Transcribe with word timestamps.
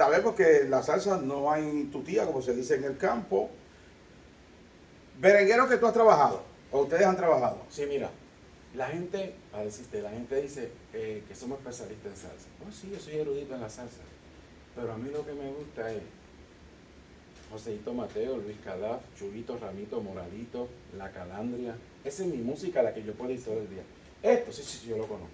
sabemos 0.00 0.34
que 0.34 0.64
la 0.64 0.82
salsa 0.82 1.18
no 1.18 1.52
hay 1.52 1.90
tutía, 1.92 2.24
como 2.24 2.40
se 2.40 2.54
dice 2.54 2.76
en 2.76 2.84
el 2.84 2.96
campo. 2.96 3.50
Berenguero 5.18 5.68
que 5.68 5.76
tú 5.76 5.86
has 5.86 5.92
trabajado, 5.92 6.42
o 6.72 6.80
ustedes 6.80 7.04
han 7.04 7.18
trabajado. 7.18 7.58
Sí, 7.68 7.84
mira, 7.86 8.08
la 8.74 8.86
gente, 8.86 9.34
para 9.52 9.64
decirte, 9.64 10.00
la 10.00 10.08
gente 10.08 10.40
dice 10.40 10.70
eh, 10.94 11.22
que 11.28 11.34
somos 11.34 11.58
especialistas 11.58 12.12
en 12.12 12.16
salsa. 12.16 12.48
Oh, 12.66 12.72
sí, 12.72 12.88
yo 12.90 12.98
soy 12.98 13.16
erudito 13.16 13.54
en 13.54 13.60
la 13.60 13.68
salsa. 13.68 14.00
Pero 14.74 14.90
a 14.90 14.96
mí 14.96 15.10
lo 15.10 15.26
que 15.26 15.34
me 15.34 15.50
gusta 15.50 15.92
es 15.92 16.00
Joseito 17.52 17.92
Mateo, 17.92 18.38
Luis 18.38 18.56
Cadaf, 18.64 19.02
Chubito, 19.18 19.58
Ramito, 19.58 20.00
Moralito, 20.00 20.66
La 20.96 21.10
Calandria. 21.12 21.76
Esa 22.02 22.22
es 22.22 22.28
mi 22.30 22.38
música, 22.38 22.82
la 22.82 22.94
que 22.94 23.02
yo 23.02 23.12
puedo 23.12 23.32
ir 23.32 23.44
todo 23.44 23.58
el 23.58 23.68
día. 23.68 23.82
Esto 24.22 24.50
sí, 24.50 24.62
sí, 24.62 24.78
sí, 24.78 24.88
yo 24.88 24.96
lo 24.96 25.06
conozco. 25.06 25.28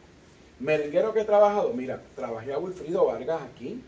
Merenguero 0.58 1.14
que 1.14 1.20
he 1.20 1.24
trabajado, 1.24 1.72
mira, 1.72 2.02
trabajé 2.16 2.52
a 2.52 2.58
Wilfrido 2.58 3.04
Vargas 3.04 3.42
aquí. 3.42 3.80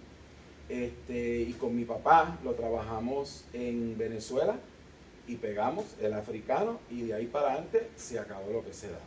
Este, 0.69 1.41
y 1.41 1.53
con 1.55 1.75
mi 1.75 1.85
papá 1.85 2.39
lo 2.45 2.53
trabajamos 2.53 3.45
en 3.55 3.97
Venezuela 3.97 4.57
y 5.27 5.37
pegamos 5.37 5.85
el 6.01 6.13
africano 6.13 6.79
y 6.91 7.03
de 7.03 7.15
ahí 7.15 7.27
para 7.27 7.53
adelante 7.53 7.89
se 7.97 8.19
acabó 8.19 8.53
lo 8.53 8.65
que 8.65 8.75
se 8.75 8.89
daba. 8.89 9.01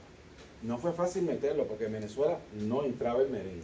No 0.64 0.78
fue 0.78 0.92
fácil 0.94 1.24
meterlo 1.24 1.66
porque 1.66 1.86
en 1.86 1.94
Venezuela 1.94 2.40
no 2.68 2.84
entraba 2.84 3.22
el 3.22 3.30
merengue. 3.30 3.62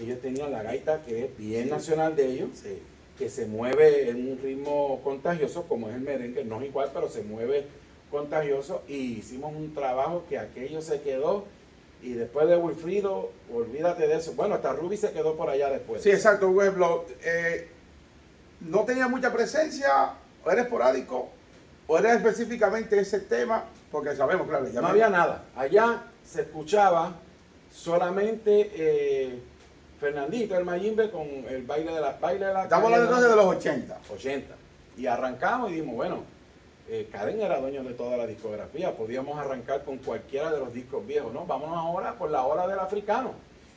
Ellos 0.00 0.20
tenían 0.20 0.52
la 0.52 0.62
gaita 0.62 1.02
que 1.02 1.24
es 1.24 1.36
bien 1.36 1.68
nacional 1.68 2.16
de 2.16 2.26
ellos, 2.32 2.50
que 3.18 3.28
se 3.28 3.46
mueve 3.46 4.08
en 4.08 4.32
un 4.32 4.38
ritmo 4.38 5.00
contagioso 5.04 5.64
como 5.68 5.88
es 5.88 5.96
el 5.96 6.00
merengue, 6.00 6.44
no 6.44 6.60
es 6.60 6.68
igual, 6.68 6.90
pero 6.94 7.08
se 7.08 7.22
mueve 7.22 7.66
contagioso 8.10 8.82
y 8.88 9.18
hicimos 9.18 9.54
un 9.54 9.74
trabajo 9.74 10.24
que 10.28 10.38
aquello 10.38 10.82
se 10.82 11.00
quedó 11.00 11.44
y 12.02 12.14
después 12.14 12.48
de 12.48 12.56
Wilfrido, 12.56 13.30
olvídate 13.54 14.08
de 14.08 14.16
eso. 14.16 14.32
Bueno, 14.32 14.56
hasta 14.56 14.72
Ruby 14.72 14.96
se 14.96 15.12
quedó 15.12 15.36
por 15.36 15.48
allá 15.48 15.70
después. 15.70 16.02
Sí, 16.02 16.10
exacto, 16.10 16.50
Weblo. 16.50 17.06
Eh, 17.24 17.68
no 18.60 18.84
tenía 18.84 19.06
mucha 19.06 19.32
presencia, 19.32 20.14
o 20.44 20.50
era 20.50 20.62
esporádico, 20.62 21.28
o 21.86 21.98
era 21.98 22.12
específicamente 22.14 22.98
ese 22.98 23.20
tema, 23.20 23.64
porque 23.90 24.16
sabemos, 24.16 24.48
claro, 24.48 24.68
ya 24.68 24.80
no 24.80 24.88
había 24.88 25.08
nada. 25.08 25.44
Allá 25.54 26.02
se 26.24 26.42
escuchaba 26.42 27.14
solamente 27.72 28.70
eh, 28.74 29.38
Fernandito, 30.00 30.58
el 30.58 30.64
Mayimbe, 30.64 31.08
con 31.10 31.22
el 31.22 31.62
baile 31.62 31.94
de 31.94 32.00
la 32.00 32.18
baile 32.20 32.46
de 32.46 32.52
la 32.52 32.62
Estamos 32.64 32.92
hablando 32.92 33.20
de 33.20 33.36
los 33.36 33.44
80. 33.44 34.00
80. 34.12 34.54
Y 34.96 35.06
arrancamos 35.06 35.70
y 35.70 35.74
dijimos, 35.74 35.94
bueno, 35.94 36.24
eh, 36.88 37.08
Karen 37.10 37.40
era 37.40 37.60
dueño 37.60 37.82
de 37.84 37.94
toda 37.94 38.16
la 38.16 38.26
discografía, 38.26 38.96
podíamos 38.96 39.38
arrancar 39.38 39.84
con 39.84 39.98
cualquiera 39.98 40.50
de 40.52 40.58
los 40.58 40.72
discos 40.72 41.06
viejos, 41.06 41.32
¿no? 41.32 41.46
Vámonos 41.46 41.76
ahora 41.76 42.18
por 42.18 42.30
la 42.30 42.44
hora 42.44 42.66
del 42.66 42.78
africano. 42.78 43.34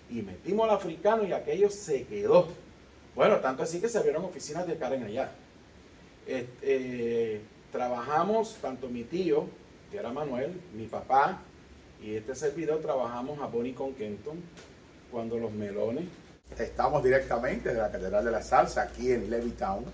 Y 0.09 0.21
metimos 0.21 0.69
al 0.69 0.75
africano 0.75 1.23
y 1.23 1.33
aquello 1.33 1.69
se 1.69 2.05
quedó. 2.05 2.47
Bueno, 3.15 3.37
tanto 3.37 3.63
así 3.63 3.79
que 3.79 3.89
se 3.89 3.97
abrieron 3.97 4.25
oficinas 4.25 4.67
de 4.67 4.77
Karen 4.77 5.03
allá. 5.03 5.31
Eh, 6.27 7.41
trabajamos, 7.71 8.55
tanto 8.61 8.87
mi 8.89 9.03
tío, 9.03 9.45
que 9.91 9.97
era 9.97 10.11
Manuel, 10.11 10.59
mi 10.73 10.87
papá, 10.87 11.41
y 12.01 12.15
este 12.15 12.35
servidor, 12.35 12.81
trabajamos 12.81 13.39
a 13.39 13.47
Bonnie 13.47 13.73
con 13.73 13.93
Kenton, 13.93 14.37
cuando 15.11 15.37
los 15.37 15.51
melones. 15.51 16.05
Estamos 16.57 17.03
directamente 17.03 17.73
de 17.73 17.79
la 17.79 17.91
Catedral 17.91 18.23
de 18.23 18.31
la 18.31 18.41
Salsa, 18.41 18.83
aquí 18.83 19.11
en 19.11 19.29
Levittown. 19.29 19.85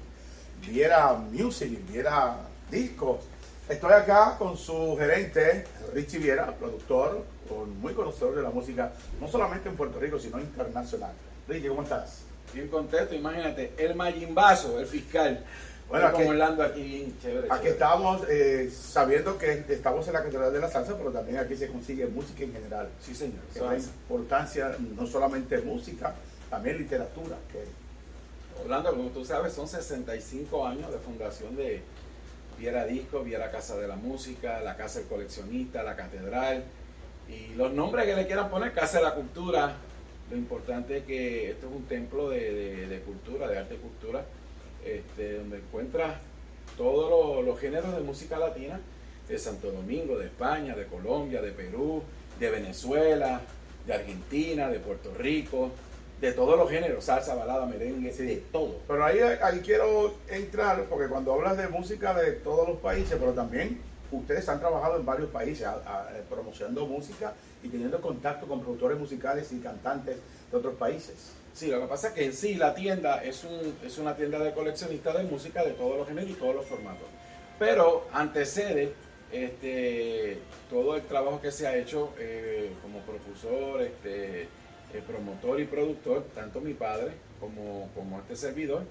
Viera 0.67 1.13
Music, 1.13 1.79
viera 1.89 2.37
discos. 2.71 3.19
Estoy 3.69 3.93
acá 3.93 4.35
con 4.39 4.57
su 4.57 4.95
gerente, 4.97 5.65
Richie 5.93 6.19
Viera, 6.19 6.55
productor, 6.55 7.23
muy 7.81 7.93
conocedor 7.93 8.35
de 8.35 8.41
la 8.41 8.49
música, 8.49 8.91
no 9.19 9.27
solamente 9.27 9.69
en 9.69 9.75
Puerto 9.75 9.99
Rico, 9.99 10.17
sino 10.17 10.39
internacional. 10.39 11.11
Richie, 11.47 11.69
¿cómo 11.69 11.83
estás? 11.83 12.21
Bien 12.53 12.67
contento, 12.67 13.13
imagínate, 13.13 13.73
el 13.77 13.95
Mayimbazo, 13.95 14.79
el 14.79 14.87
fiscal. 14.87 15.43
Bueno, 15.87 16.07
aquí, 16.07 16.23
Orlando 16.23 16.63
aquí 16.63 17.13
chévere. 17.21 17.47
Aquí 17.49 17.67
estamos 17.67 18.21
eh, 18.29 18.71
sabiendo 18.71 19.37
que 19.37 19.65
estamos 19.67 20.07
en 20.07 20.13
la 20.13 20.23
Catedral 20.23 20.53
de 20.53 20.59
la 20.59 20.69
Salsa, 20.69 20.97
pero 20.97 21.11
también 21.11 21.37
aquí 21.37 21.55
se 21.55 21.67
consigue 21.67 22.07
música 22.07 22.43
en 22.43 22.53
general. 22.53 22.89
Sí, 23.01 23.13
señor. 23.13 23.41
Que 23.53 23.59
la 23.59 23.77
importancia 23.77 24.75
no 24.97 25.05
solamente 25.05 25.57
música, 25.59 26.15
también 26.49 26.77
literatura. 26.77 27.35
Que... 27.51 27.65
Orlando, 28.63 28.91
como 28.91 29.09
tú 29.09 29.25
sabes, 29.25 29.53
son 29.53 29.67
65 29.67 30.65
años 30.65 30.91
de 30.91 30.97
fundación 30.99 31.55
de, 31.57 31.81
Viera 32.61 32.85
Disco, 32.85 33.23
Viera 33.23 33.49
Casa 33.49 33.75
de 33.75 33.87
la 33.87 33.95
Música, 33.95 34.61
la 34.61 34.77
Casa 34.77 34.99
del 34.99 35.07
Coleccionista, 35.07 35.81
la 35.81 35.95
Catedral 35.95 36.63
y 37.27 37.55
los 37.55 37.73
nombres 37.73 38.05
que 38.05 38.15
le 38.15 38.27
quieran 38.27 38.51
poner, 38.51 38.71
Casa 38.71 38.99
de 38.99 39.03
la 39.03 39.15
Cultura. 39.15 39.77
Lo 40.29 40.37
importante 40.37 40.97
es 40.97 41.03
que 41.05 41.49
esto 41.49 41.67
es 41.67 41.73
un 41.73 41.85
templo 41.85 42.29
de, 42.29 43.01
cultura, 43.03 43.47
de 43.47 43.57
arte 43.57 43.73
y 43.73 43.77
cultura, 43.77 44.23
este, 44.85 45.39
donde 45.39 45.57
encuentras 45.57 46.17
todos 46.77 47.43
los, 47.43 47.59
géneros 47.59 47.95
de 47.95 48.01
música 48.01 48.37
latina 48.37 48.79
de 49.27 49.39
Santo 49.39 49.71
Domingo, 49.71 50.19
de 50.19 50.27
España, 50.27 50.75
de 50.75 50.85
Colombia, 50.85 51.41
de 51.41 51.53
Perú, 51.53 52.03
de 52.39 52.51
Venezuela, 52.51 53.41
de 53.87 53.93
Argentina, 53.95 54.69
de 54.69 54.79
Puerto 54.79 55.11
Rico, 55.15 55.71
de 56.21 56.31
todos 56.33 56.55
los 56.55 56.69
géneros, 56.69 57.03
salsa, 57.03 57.33
balada, 57.33 57.65
merengue, 57.65 58.11
de 58.11 58.37
todo. 58.51 58.75
Pero 58.87 59.03
ahí, 59.03 59.19
ahí 59.19 59.59
quiero 59.61 60.13
entrar, 60.29 60.85
porque 60.85 61.07
cuando 61.07 61.33
hablas 61.33 61.57
de 61.57 61.67
música 61.67 62.13
de 62.13 62.33
todos 62.33 62.67
los 62.67 62.77
países, 62.77 63.17
pero 63.19 63.33
también 63.33 63.81
ustedes 64.11 64.47
han 64.47 64.59
trabajado 64.59 64.97
en 64.97 65.05
varios 65.05 65.29
países 65.29 65.67
promocionando 66.29 66.85
música 66.85 67.33
y 67.63 67.69
teniendo 67.69 67.99
contacto 67.99 68.47
con 68.47 68.61
productores 68.61 68.99
musicales 68.99 69.51
y 69.51 69.59
cantantes 69.59 70.17
de 70.51 70.57
otros 70.57 70.75
países. 70.75 71.33
Sí, 71.53 71.67
lo 71.67 71.81
que 71.81 71.87
pasa 71.87 72.09
es 72.09 72.13
que 72.13 72.25
en 72.25 72.33
sí 72.33 72.55
la 72.55 72.75
tienda 72.75 73.23
es, 73.23 73.43
un, 73.43 73.75
es 73.83 73.97
una 73.97 74.15
tienda 74.15 74.39
de 74.39 74.53
coleccionistas 74.53 75.17
de 75.17 75.23
música 75.23 75.63
de 75.63 75.71
todos 75.71 75.97
los 75.97 76.07
géneros 76.07 76.29
y 76.29 76.33
todos 76.33 76.55
los 76.55 76.65
formatos. 76.65 77.07
Pero 77.57 78.07
antecede 78.13 78.93
este, 79.31 80.37
todo 80.69 80.95
el 80.95 81.01
trabajo 81.03 81.41
que 81.41 81.51
se 81.51 81.67
ha 81.67 81.75
hecho 81.75 82.13
eh, 82.19 82.71
como 82.81 82.99
propulsor, 82.99 83.81
este, 83.81 84.47
el 84.93 85.01
promotor 85.01 85.59
y 85.59 85.65
productor, 85.65 86.25
tanto 86.35 86.61
mi 86.61 86.73
padre 86.73 87.11
como, 87.39 87.89
como 87.95 88.19
este 88.19 88.35
servidor, 88.35 88.83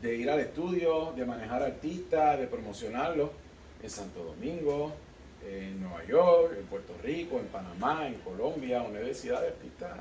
de 0.00 0.16
ir 0.16 0.30
al 0.30 0.40
estudio, 0.40 1.12
de 1.16 1.24
manejar 1.24 1.62
artistas, 1.62 2.38
de 2.38 2.46
promocionarlos 2.46 3.30
en 3.82 3.90
Santo 3.90 4.22
Domingo, 4.22 4.92
en 5.46 5.80
Nueva 5.80 6.04
York, 6.04 6.56
en 6.58 6.66
Puerto 6.66 6.94
Rico, 7.02 7.38
en 7.38 7.46
Panamá, 7.46 8.06
en 8.06 8.14
Colombia, 8.14 8.82
universidad 8.82 9.40
de 9.40 9.48
artistas 9.48 9.98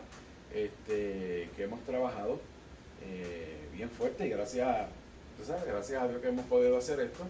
este, 0.53 1.49
que 1.55 1.63
hemos 1.63 1.81
trabajado 1.81 2.39
eh, 3.05 3.67
bien 3.73 3.89
fuerte 3.89 4.25
y 4.25 4.29
gracias, 4.29 4.87
gracias 5.67 6.01
a 6.01 6.07
Dios 6.07 6.21
que 6.21 6.29
hemos 6.29 6.45
podido 6.45 6.77
hacer 6.77 6.99
esto. 6.99 7.23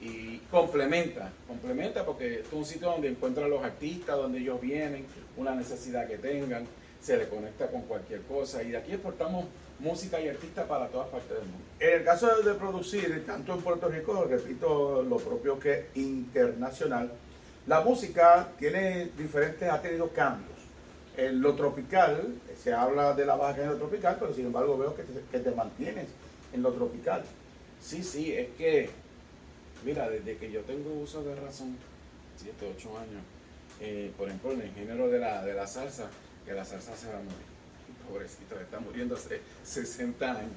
Y 0.00 0.38
complementa, 0.50 1.30
complementa 1.46 2.04
porque 2.04 2.40
es 2.40 2.52
un 2.52 2.64
sitio 2.64 2.90
donde 2.90 3.08
encuentran 3.08 3.48
los 3.48 3.62
artistas, 3.62 4.16
donde 4.16 4.38
ellos 4.40 4.60
vienen, 4.60 5.06
una 5.36 5.54
necesidad 5.54 6.08
que 6.08 6.18
tengan 6.18 6.66
se 7.02 7.16
le 7.16 7.28
conecta 7.28 7.66
con 7.66 7.82
cualquier 7.82 8.22
cosa 8.22 8.62
y 8.62 8.70
de 8.70 8.76
aquí 8.76 8.92
exportamos 8.92 9.46
música 9.80 10.20
y 10.20 10.28
artistas 10.28 10.66
para 10.66 10.86
todas 10.88 11.08
partes 11.08 11.30
del 11.30 11.44
mundo. 11.44 11.64
En 11.80 11.98
el 11.98 12.04
caso 12.04 12.42
de 12.42 12.54
producir, 12.54 13.26
tanto 13.26 13.54
en 13.54 13.62
Puerto 13.62 13.88
Rico, 13.88 14.24
repito, 14.24 15.02
lo 15.02 15.16
propio 15.16 15.58
que 15.58 15.88
internacional, 15.96 17.10
la 17.66 17.80
música 17.80 18.48
tiene 18.58 19.10
diferentes, 19.16 19.68
ha 19.68 19.82
tenido 19.82 20.08
cambios. 20.10 20.50
En 21.16 21.42
lo 21.42 21.54
tropical, 21.54 22.34
se 22.56 22.72
habla 22.72 23.12
de 23.14 23.26
la 23.26 23.34
baja 23.34 23.62
en 23.62 23.70
lo 23.70 23.76
tropical, 23.76 24.16
pero 24.18 24.32
sin 24.32 24.46
embargo 24.46 24.78
veo 24.78 24.94
que 24.94 25.02
te, 25.02 25.20
que 25.30 25.38
te 25.40 25.50
mantienes 25.50 26.06
en 26.52 26.62
lo 26.62 26.72
tropical. 26.72 27.22
Sí, 27.80 28.02
sí, 28.04 28.32
es 28.32 28.48
que, 28.56 28.88
mira, 29.84 30.08
desde 30.08 30.36
que 30.36 30.50
yo 30.50 30.60
tengo 30.60 30.92
uso 30.94 31.22
de 31.24 31.34
razón, 31.34 31.76
7, 32.36 32.72
8 32.76 32.98
años, 32.98 33.22
eh, 33.80 34.12
por 34.16 34.28
ejemplo, 34.28 34.52
en 34.52 34.62
el 34.62 34.72
género 34.72 35.08
de 35.08 35.18
la, 35.18 35.44
de 35.44 35.54
la 35.54 35.66
salsa, 35.66 36.08
que 36.44 36.52
la 36.52 36.64
salsa 36.64 36.96
se 36.96 37.08
va 37.08 37.18
a 37.18 37.22
morir. 37.22 37.52
Pobrecito, 38.08 38.58
está 38.60 38.80
muriendo 38.80 39.14
hace 39.14 39.40
60 39.64 40.30
años. 40.30 40.52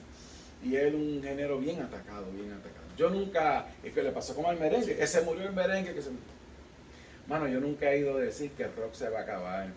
Y 0.64 0.76
es 0.76 0.94
un 0.94 1.22
género 1.24 1.60
bien 1.60 1.82
atacado, 1.82 2.26
bien 2.32 2.52
atacado. 2.52 2.86
Yo 2.98 3.10
nunca, 3.10 3.68
es 3.84 3.94
que 3.94 4.02
le 4.02 4.12
pasó 4.12 4.36
como 4.36 4.50
al 4.50 4.60
merengue, 4.60 4.96
que 4.96 5.08
se 5.08 5.22
murió 5.22 5.44
el 5.44 5.54
merengue, 5.54 5.94
que 5.94 6.02
se 6.02 6.10
Mano, 7.28 7.48
yo 7.48 7.60
nunca 7.60 7.92
he 7.92 8.00
ido 8.00 8.18
a 8.18 8.20
decir 8.20 8.52
que 8.52 8.64
el 8.64 8.76
rock 8.76 8.94
se 8.94 9.10
va 9.10 9.20
a 9.20 9.22
acabar, 9.24 9.68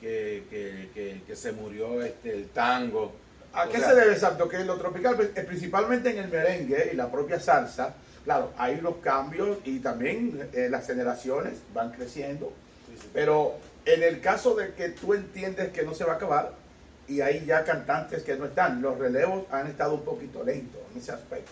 que, 0.00 0.44
que, 0.50 1.22
que, 1.26 1.36
se 1.36 1.52
murió 1.52 2.02
este, 2.02 2.32
el 2.32 2.48
tango. 2.48 3.12
¿A 3.54 3.68
qué 3.68 3.80
se 3.80 3.94
debe 3.94 4.12
exacto? 4.12 4.48
Que 4.48 4.64
lo 4.64 4.76
tropical, 4.76 5.16
pues, 5.16 5.30
eh, 5.34 5.42
principalmente 5.42 6.10
en 6.10 6.18
el 6.18 6.28
merengue 6.28 6.90
y 6.92 6.96
la 6.96 7.10
propia 7.10 7.40
salsa, 7.40 7.94
claro, 8.24 8.52
hay 8.58 8.76
unos 8.78 8.96
cambios 8.96 9.58
y 9.64 9.80
también 9.80 10.50
eh, 10.52 10.68
las 10.70 10.86
generaciones 10.86 11.60
van 11.72 11.90
creciendo, 11.90 12.52
pero 13.14 13.54
en 13.84 14.02
el 14.02 14.20
caso 14.20 14.54
de 14.54 14.74
que 14.74 14.90
tú 14.90 15.14
entiendes 15.14 15.70
que 15.70 15.82
no 15.82 15.94
se 15.94 16.04
va 16.04 16.12
a 16.12 16.16
acabar, 16.16 16.52
y 17.10 17.20
hay 17.20 17.44
ya 17.44 17.64
cantantes 17.64 18.22
que 18.22 18.36
no 18.36 18.44
están, 18.44 18.80
los 18.80 18.96
relevos 18.96 19.44
han 19.50 19.66
estado 19.66 19.94
un 19.94 20.02
poquito 20.02 20.44
lentos 20.44 20.80
en 20.92 20.98
ese 20.98 21.10
aspecto. 21.10 21.50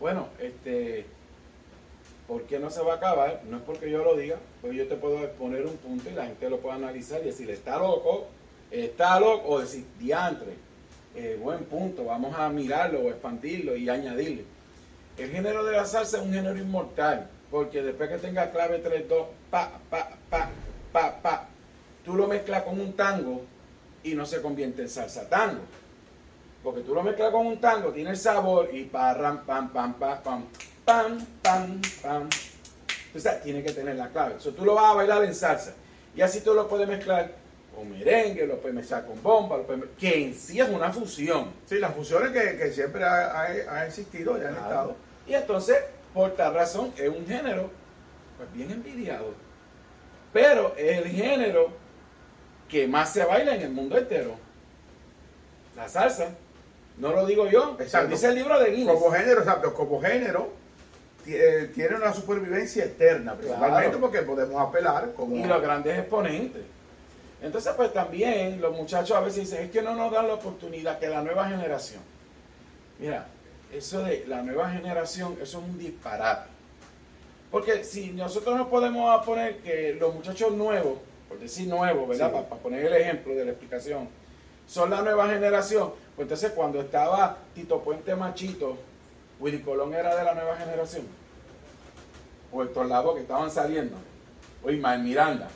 Bueno, 0.00 0.28
este, 0.40 1.06
¿por 2.26 2.42
qué 2.42 2.58
no 2.58 2.70
se 2.70 2.82
va 2.82 2.94
a 2.94 2.96
acabar? 2.96 3.42
No 3.48 3.58
es 3.58 3.62
porque 3.62 3.88
yo 3.88 4.02
lo 4.04 4.16
diga, 4.16 4.36
porque 4.60 4.76
yo 4.76 4.88
te 4.88 4.96
puedo 4.96 5.30
poner 5.32 5.64
un 5.64 5.76
punto 5.76 6.10
y 6.10 6.14
la 6.14 6.26
gente 6.26 6.50
lo 6.50 6.58
puede 6.58 6.74
analizar 6.74 7.20
y 7.22 7.26
decir, 7.26 7.48
está 7.50 7.78
loco, 7.78 8.26
está 8.70 9.20
loco, 9.20 9.48
o 9.48 9.60
decir, 9.60 9.84
diantre, 9.98 10.54
eh, 11.14 11.38
buen 11.40 11.64
punto, 11.64 12.04
vamos 12.04 12.36
a 12.36 12.48
mirarlo 12.48 13.00
o 13.02 13.08
expandirlo 13.08 13.76
y 13.76 13.88
añadirle. 13.88 14.44
El 15.16 15.30
género 15.30 15.64
de 15.64 15.72
la 15.72 15.86
salsa 15.86 16.18
es 16.18 16.22
un 16.24 16.32
género 16.32 16.58
inmortal, 16.58 17.28
porque 17.50 17.80
después 17.80 18.10
que 18.10 18.18
tenga 18.18 18.50
clave 18.50 18.80
3, 18.80 19.08
2, 19.08 19.26
pa, 19.50 19.70
pa, 19.88 20.10
pa, 20.28 20.50
pa, 20.92 21.22
pa, 21.22 21.45
tú 22.06 22.14
lo 22.14 22.26
mezclas 22.26 22.62
con 22.62 22.80
un 22.80 22.94
tango 22.94 23.42
y 24.02 24.14
no 24.14 24.24
se 24.24 24.40
convierte 24.40 24.80
en 24.82 24.88
salsa 24.88 25.28
tango. 25.28 25.60
Porque 26.62 26.80
tú 26.80 26.94
lo 26.94 27.02
mezclas 27.02 27.30
con 27.32 27.46
un 27.46 27.60
tango, 27.60 27.90
tiene 27.92 28.10
el 28.10 28.16
sabor 28.16 28.70
y 28.72 28.84
pa, 28.84 29.12
ram, 29.12 29.44
pam, 29.44 29.68
pam, 29.72 29.94
pam, 29.94 30.22
pam, 30.22 30.44
pam, 30.84 31.26
pam, 31.42 31.80
pam. 32.02 32.28
Entonces 33.08 33.42
tiene 33.42 33.62
que 33.62 33.72
tener 33.72 33.96
la 33.96 34.08
clave. 34.08 34.36
Eso 34.38 34.52
tú 34.52 34.64
lo 34.64 34.74
vas 34.74 34.92
a 34.92 34.94
bailar 34.94 35.24
en 35.24 35.34
salsa. 35.34 35.74
Y 36.14 36.22
así 36.22 36.40
tú 36.40 36.54
lo 36.54 36.66
puedes 36.68 36.88
mezclar 36.88 37.32
con 37.74 37.90
merengue, 37.90 38.46
lo 38.46 38.58
puedes 38.58 38.74
mezclar 38.74 39.04
con 39.04 39.22
bomba, 39.22 39.56
lo 39.58 39.64
puedes 39.64 39.82
mezclar- 39.82 39.98
que 39.98 40.24
en 40.24 40.34
sí 40.34 40.60
es 40.60 40.68
una 40.68 40.92
fusión. 40.92 41.50
Sí, 41.66 41.78
las 41.78 41.94
fusiones 41.94 42.30
que, 42.30 42.56
que 42.56 42.72
siempre 42.72 43.04
ha, 43.04 43.42
ha- 43.42 43.42
ha 43.74 43.86
existido 43.86 44.32
y 44.38 44.40
han 44.40 44.54
Claro. 44.54 44.62
estado. 44.68 44.96
Y 45.26 45.34
entonces, 45.34 45.76
por 46.14 46.30
tal 46.36 46.54
razón, 46.54 46.92
es 46.96 47.08
un 47.08 47.26
género 47.26 47.68
pues, 48.38 48.52
bien 48.54 48.70
envidiado. 48.70 49.34
Pero 50.32 50.74
es 50.76 50.98
el 50.98 51.08
género 51.08 51.70
que 52.68 52.86
más 52.88 53.12
se 53.12 53.24
baila 53.24 53.54
en 53.54 53.62
el 53.62 53.70
mundo 53.70 53.96
entero. 53.96 54.34
La 55.76 55.88
salsa. 55.88 56.30
No 56.98 57.12
lo 57.12 57.26
digo 57.26 57.46
yo, 57.46 57.76
dice 58.08 58.26
el 58.28 58.34
libro 58.34 58.58
de 58.58 58.70
Guinness. 58.70 58.94
Como 58.94 59.10
género, 59.10 59.40
exacto, 59.40 59.74
como 59.74 60.00
género, 60.00 60.48
eh, 61.26 61.70
tiene 61.74 61.96
una 61.96 62.14
supervivencia 62.14 62.84
eterna, 62.84 63.34
principalmente 63.34 63.82
Claro. 63.84 64.00
porque 64.00 64.22
podemos 64.22 64.60
apelar 64.60 65.12
como... 65.12 65.36
y 65.36 65.44
los 65.44 65.60
grandes 65.60 65.98
exponentes. 65.98 66.62
Entonces, 67.42 67.72
pues 67.76 67.92
también 67.92 68.60
los 68.62 68.74
muchachos 68.74 69.14
a 69.14 69.20
veces 69.20 69.40
dicen, 69.50 69.64
es 69.66 69.70
que 69.70 69.82
no 69.82 69.94
nos 69.94 70.10
dan 70.10 70.26
la 70.26 70.34
oportunidad 70.34 70.98
que 70.98 71.08
la 71.08 71.20
nueva 71.20 71.46
generación. 71.48 72.00
Mira, 72.98 73.26
eso 73.70 74.02
de 74.02 74.24
la 74.26 74.40
nueva 74.40 74.70
generación, 74.70 75.34
eso 75.42 75.58
es 75.58 75.64
un 75.64 75.78
disparate. 75.78 76.48
Porque 77.50 77.84
si 77.84 78.10
nosotros 78.12 78.56
no 78.56 78.70
podemos 78.70 79.24
poner 79.26 79.58
que 79.58 79.94
los 80.00 80.14
muchachos 80.14 80.52
nuevos, 80.52 80.98
por 81.28 81.38
decir 81.38 81.68
nuevos, 81.68 82.08
¿verdad? 82.08 82.30
Sí. 82.30 82.44
Para, 82.48 82.62
poner 82.62 82.84
el 82.86 82.94
ejemplo 82.94 83.34
de 83.34 83.44
la 83.44 83.50
explicación, 83.52 84.08
son 84.66 84.90
la 84.90 85.02
nueva 85.02 85.28
generación, 85.28 85.92
pues 86.14 86.24
entonces 86.26 86.52
cuando 86.52 86.80
estaba 86.80 87.36
Tito 87.54 87.80
Puente 87.82 88.14
Machito, 88.14 88.76
Willy 89.40 89.60
Colón 89.60 89.94
era 89.94 90.16
de 90.16 90.24
la 90.24 90.34
nueva 90.34 90.56
generación. 90.56 91.06
O 92.52 92.62
Héctor 92.62 92.86
Lavoe 92.86 93.14
que 93.16 93.20
estaban 93.22 93.50
saliendo. 93.50 93.96
O 94.64 94.70
Ismael 94.70 95.02
Miranda. 95.02 95.48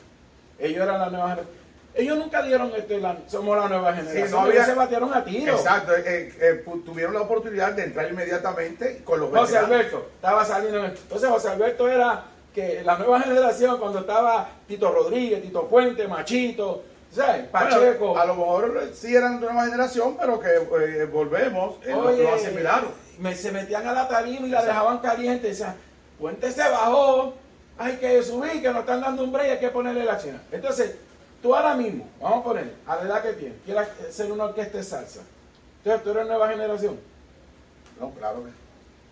Ellos 0.59 0.83
eran 0.83 0.99
la 0.99 1.09
nueva 1.09 1.29
generación. 1.29 1.61
Ellos 1.93 2.17
nunca 2.17 2.41
dieron 2.43 2.71
esto, 2.73 2.97
la- 2.99 3.17
somos 3.27 3.57
la 3.57 3.67
nueva 3.67 3.93
generación. 3.93 4.31
no 4.31 4.39
había- 4.41 4.53
Ellos 4.53 4.65
se 4.67 4.73
batieron 4.75 5.13
a 5.13 5.25
tiro. 5.25 5.53
Exacto, 5.55 5.93
eh, 5.95 6.03
eh, 6.05 6.33
eh, 6.39 6.65
tuvieron 6.85 7.13
la 7.13 7.21
oportunidad 7.21 7.73
de 7.73 7.83
entrar 7.83 8.09
inmediatamente 8.09 9.01
con 9.03 9.19
los 9.19 9.29
José 9.29 9.41
veteranos. 9.53 9.71
Alberto 9.71 10.09
estaba 10.15 10.45
saliendo. 10.45 10.79
en- 10.85 10.91
Entonces 10.91 11.29
José 11.29 11.49
Alberto 11.49 11.89
era 11.89 12.23
que 12.53 12.83
la 12.83 12.97
nueva 12.97 13.19
generación 13.21 13.77
cuando 13.79 13.99
estaba 13.99 14.49
Tito 14.67 14.91
Rodríguez, 14.91 15.41
Tito 15.41 15.67
Puente, 15.67 16.07
Machito, 16.07 16.83
¿sabes? 17.11 17.47
Pacheco. 17.47 18.07
Bueno, 18.09 18.21
a 18.21 18.25
lo 18.25 18.35
mejor 18.35 18.89
sí 18.93 19.15
eran 19.15 19.39
de 19.39 19.45
nueva 19.47 19.65
generación, 19.65 20.17
pero 20.19 20.39
que 20.39 20.49
eh, 20.49 21.05
volvemos, 21.05 21.75
eh, 21.85 21.91
lo- 21.91 22.07
Oye, 22.09 22.23
lo 22.23 22.33
asimilaron. 22.33 22.89
me- 23.19 23.35
se 23.35 23.51
metían 23.51 23.87
a 23.87 23.93
la 23.93 24.07
tarima 24.07 24.45
y 24.47 24.49
la 24.49 24.59
Exacto. 24.59 24.67
dejaban 24.67 24.97
caliente. 24.99 25.47
Decían, 25.47 25.75
Puente 26.19 26.51
se 26.51 26.61
bajó, 26.61 27.33
hay 27.77 27.97
que 27.97 28.21
subir, 28.21 28.61
que 28.61 28.69
nos 28.69 28.81
están 28.81 29.01
dando 29.01 29.23
un 29.23 29.31
break, 29.31 29.51
hay 29.51 29.59
que 29.59 29.69
ponerle 29.69 30.03
la 30.03 30.17
china. 30.19 30.41
Entonces, 30.51 30.95
tú 31.41 31.55
ahora 31.55 31.73
mismo, 31.73 32.07
vamos 32.21 32.41
a 32.41 32.43
poner, 32.43 32.73
a 32.85 32.95
la 32.97 33.01
edad 33.03 33.23
que 33.23 33.33
tienes, 33.33 33.57
quieres 33.65 33.87
ser 34.11 34.31
una 34.31 34.43
orquesta 34.45 34.77
de 34.77 34.83
salsa. 34.83 35.21
Entonces, 35.77 36.03
tú 36.03 36.11
eres 36.11 36.27
nueva 36.27 36.47
generación. 36.49 36.99
No, 37.99 38.11
claro 38.11 38.43
que 38.43 38.51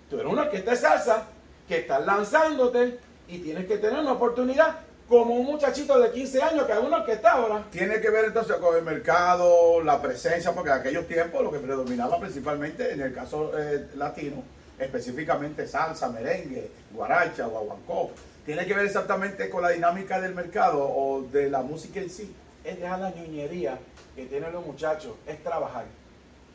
Tú 0.09 0.19
eres 0.19 0.31
una 0.31 0.41
orquesta 0.43 0.71
de 0.71 0.77
salsa 0.77 1.23
que 1.67 1.77
estás 1.79 2.03
lanzándote 2.05 2.99
y 3.29 3.39
tienes 3.39 3.67
que 3.67 3.77
tener 3.77 3.99
una 3.99 4.13
oportunidad 4.13 4.79
como 5.07 5.35
un 5.35 5.45
muchachito 5.45 5.99
de 5.99 6.11
15 6.11 6.41
años 6.41 6.65
que 6.65 6.73
es 6.73 6.79
una 6.79 6.97
orquesta 6.97 7.31
ahora. 7.31 7.63
Tiene 7.71 7.99
que 7.99 8.09
ver 8.09 8.25
entonces 8.25 8.55
con 8.57 8.75
el 8.75 8.83
mercado, 8.83 9.81
la 9.83 10.01
presencia, 10.01 10.51
porque 10.53 10.69
en 10.69 10.77
aquellos 10.77 11.07
tiempos 11.07 11.43
lo 11.43 11.51
que 11.51 11.59
predominaba 11.59 12.19
principalmente 12.19 12.91
en 12.91 13.01
el 13.01 13.13
caso 13.13 13.51
eh, 13.57 13.87
latino, 13.95 14.43
específicamente 14.77 15.67
salsa, 15.67 16.09
merengue, 16.09 16.69
guaracha, 16.91 17.45
guaguancó, 17.45 18.11
tiene 18.45 18.65
que 18.65 18.73
ver 18.73 18.85
exactamente 18.85 19.49
con 19.49 19.61
la 19.61 19.69
dinámica 19.69 20.19
del 20.19 20.33
mercado 20.33 20.79
o 20.81 21.21
de 21.21 21.49
la 21.49 21.61
música 21.61 21.99
en 21.99 22.09
sí. 22.09 22.33
es 22.63 22.79
dejar 22.79 22.99
la 22.99 23.11
ñoñería 23.11 23.77
que 24.15 24.25
tienen 24.25 24.51
los 24.51 24.65
muchachos, 24.65 25.13
es 25.27 25.43
trabajar. 25.43 25.85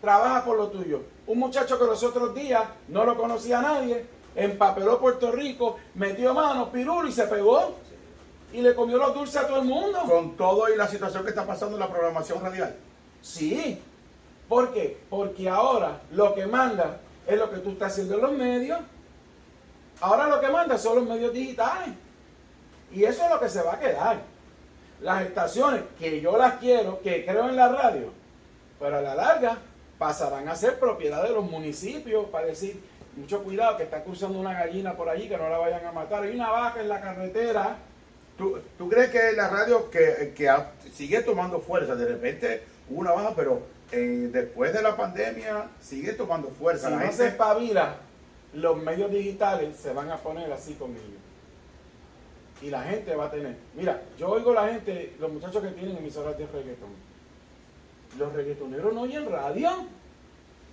Trabaja 0.00 0.44
por 0.44 0.56
lo 0.56 0.68
tuyo. 0.68 1.02
Un 1.26 1.38
muchacho 1.38 1.78
que 1.78 1.86
los 1.86 2.02
otros 2.02 2.34
días 2.34 2.62
no 2.88 3.04
lo 3.04 3.16
conocía 3.16 3.60
a 3.60 3.62
nadie, 3.62 4.04
empapeló 4.34 4.98
Puerto 5.00 5.30
Rico, 5.32 5.78
metió 5.94 6.34
mano, 6.34 6.70
pirulo 6.70 7.08
y 7.08 7.12
se 7.12 7.26
pegó. 7.26 7.74
Y 8.52 8.60
le 8.60 8.74
comió 8.74 8.98
los 8.98 9.14
dulces 9.14 9.36
a 9.36 9.46
todo 9.46 9.58
el 9.58 9.64
mundo. 9.64 10.00
Con 10.06 10.36
todo 10.36 10.72
y 10.72 10.76
la 10.76 10.86
situación 10.86 11.24
que 11.24 11.30
está 11.30 11.44
pasando 11.44 11.76
en 11.76 11.80
la 11.80 11.90
programación 11.90 12.40
radial. 12.40 12.76
Sí. 13.20 13.80
¿Por 14.48 14.72
qué? 14.72 14.98
Porque 15.10 15.48
ahora 15.48 16.00
lo 16.12 16.34
que 16.34 16.46
manda 16.46 17.00
es 17.26 17.38
lo 17.38 17.50
que 17.50 17.58
tú 17.58 17.70
estás 17.70 17.92
haciendo 17.92 18.14
en 18.14 18.20
los 18.20 18.32
medios. 18.32 18.80
Ahora 20.00 20.28
lo 20.28 20.40
que 20.40 20.48
manda 20.48 20.78
son 20.78 20.96
los 20.96 21.06
medios 21.08 21.32
digitales. 21.32 21.94
Y 22.92 23.04
eso 23.04 23.24
es 23.24 23.30
lo 23.30 23.40
que 23.40 23.48
se 23.48 23.62
va 23.62 23.74
a 23.74 23.80
quedar. 23.80 24.22
Las 25.00 25.22
estaciones, 25.22 25.82
que 25.98 26.20
yo 26.20 26.36
las 26.36 26.54
quiero, 26.54 27.00
que 27.02 27.24
creo 27.24 27.48
en 27.48 27.56
la 27.56 27.68
radio, 27.68 28.12
pero 28.78 28.98
a 28.98 29.02
la 29.02 29.14
larga 29.14 29.58
pasarán 29.98 30.48
a 30.48 30.54
ser 30.54 30.78
propiedad 30.78 31.22
de 31.22 31.30
los 31.30 31.44
municipios 31.44 32.26
para 32.26 32.46
decir, 32.46 32.82
mucho 33.16 33.42
cuidado 33.42 33.76
que 33.76 33.84
está 33.84 34.02
cruzando 34.02 34.38
una 34.38 34.52
gallina 34.54 34.96
por 34.96 35.08
allí, 35.08 35.28
que 35.28 35.36
no 35.36 35.48
la 35.48 35.58
vayan 35.58 35.84
a 35.86 35.92
matar. 35.92 36.22
Hay 36.22 36.34
una 36.34 36.50
vaca 36.50 36.80
en 36.80 36.88
la 36.88 37.00
carretera. 37.00 37.76
¿Tú, 38.36 38.58
tú 38.76 38.88
crees 38.88 39.10
que 39.10 39.32
la 39.32 39.48
radio 39.48 39.88
que, 39.90 40.32
que 40.36 40.50
sigue 40.92 41.20
tomando 41.22 41.60
fuerza? 41.60 41.94
De 41.94 42.06
repente 42.06 42.62
hubo 42.90 43.00
una 43.00 43.12
baja, 43.12 43.32
pero 43.36 43.62
eh, 43.92 44.28
después 44.32 44.72
de 44.72 44.82
la 44.82 44.96
pandemia 44.96 45.68
sigue 45.80 46.14
tomando 46.14 46.48
fuerza. 46.48 46.86
Si 46.88 46.92
La 46.94 46.96
no 46.98 47.02
gente- 47.06 47.16
se 47.16 47.28
espabila, 47.28 47.96
los 48.54 48.76
medios 48.76 49.10
digitales 49.10 49.76
se 49.76 49.92
van 49.92 50.10
a 50.10 50.16
poner 50.16 50.52
así 50.52 50.74
con 50.74 50.90
ellos. 50.90 51.20
Y 52.62 52.70
la 52.70 52.82
gente 52.82 53.14
va 53.14 53.26
a 53.26 53.30
tener. 53.30 53.56
Mira, 53.74 54.02
yo 54.18 54.28
oigo 54.30 54.52
la 54.54 54.68
gente, 54.68 55.14
los 55.20 55.30
muchachos 55.32 55.62
que 55.62 55.70
tienen 55.70 55.96
emisoras 55.96 56.36
de 56.38 56.46
reggaetón. 56.46 56.90
Los 58.18 58.32
reggaetoneros 58.32 58.94
no 58.94 59.02
oyen 59.02 59.30
radio. 59.30 59.70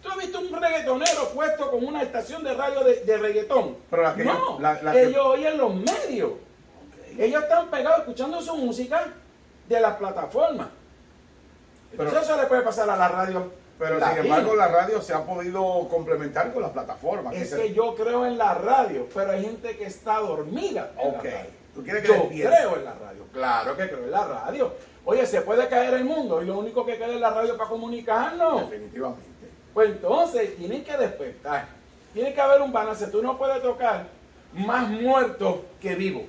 ¿Tú 0.01 0.09
has 0.09 0.17
visto 0.17 0.39
un 0.39 0.51
reggaetonero 0.61 1.29
puesto 1.33 1.69
con 1.71 1.85
una 1.85 2.01
estación 2.01 2.43
de 2.43 2.53
radio 2.53 2.83
de, 2.83 3.01
de 3.01 3.17
reggaetón? 3.17 3.77
Pero 3.89 4.01
la 4.03 4.15
que 4.15 4.23
no, 4.23 4.33
yo- 4.33 4.59
la- 4.59 4.81
la 4.81 4.91
que- 4.91 5.03
ellos 5.03 5.25
oyen 5.25 5.57
los 5.57 5.75
medios. 5.75 6.31
Ellos 7.17 7.43
están 7.43 7.69
pegados 7.69 7.99
escuchando 7.99 8.41
su 8.41 8.55
música 8.55 9.07
de 9.67 9.79
las 9.79 9.95
plataformas. 9.97 10.67
Pero- 11.91 12.03
Entonces 12.03 12.29
eso 12.29 12.41
le 12.41 12.47
puede 12.47 12.61
pasar 12.61 12.89
a 12.89 12.95
la 12.95 13.07
radio. 13.07 13.51
Pero 13.77 13.99
sin 13.99 14.17
embargo 14.25 14.55
la 14.55 14.67
radio 14.67 15.01
se 15.01 15.13
ha 15.13 15.25
podido 15.25 15.87
complementar 15.89 16.53
con 16.53 16.61
las 16.61 16.71
plataformas. 16.71 17.35
Es 17.35 17.53
que 17.53 17.73
yo 17.73 17.95
creo 17.95 18.25
en 18.27 18.37
la 18.37 18.53
radio, 18.53 19.07
pero 19.13 19.31
hay 19.31 19.43
gente 19.43 19.75
que 19.75 19.85
está 19.85 20.19
dormida. 20.19 20.91
en 20.99 21.11
la 21.13 21.17
radio. 21.21 21.49
¿Tú 21.73 21.83
quieres 21.83 22.01
que 22.03 22.07
Yo 22.09 22.27
creo 22.29 22.75
en 22.75 22.85
la 22.85 22.93
radio, 22.93 23.23
claro 23.33 23.77
que 23.77 23.87
creo 23.89 24.03
en 24.03 24.11
la 24.11 24.27
radio. 24.27 24.73
Oye, 25.05 25.25
se 25.25 25.41
puede 25.41 25.67
caer 25.67 25.95
el 25.95 26.03
mundo 26.05 26.41
y 26.43 26.45
lo 26.45 26.59
único 26.59 26.85
que 26.85 26.97
queda 26.97 27.07
es 27.07 27.19
la 27.19 27.31
radio 27.31 27.57
para 27.57 27.69
comunicarnos. 27.69 28.69
Definitivamente. 28.69 29.30
Pues 29.73 29.89
entonces 29.89 30.55
tienen 30.57 30.83
que 30.83 30.97
despertar. 30.97 31.67
Tiene 32.13 32.33
que 32.33 32.41
haber 32.41 32.61
un 32.61 32.71
balance. 32.71 33.07
Tú 33.07 33.21
no 33.21 33.37
puedes 33.37 33.61
tocar 33.61 34.07
más 34.53 34.89
muertos 34.89 35.57
que 35.79 35.95
vivos. 35.95 36.23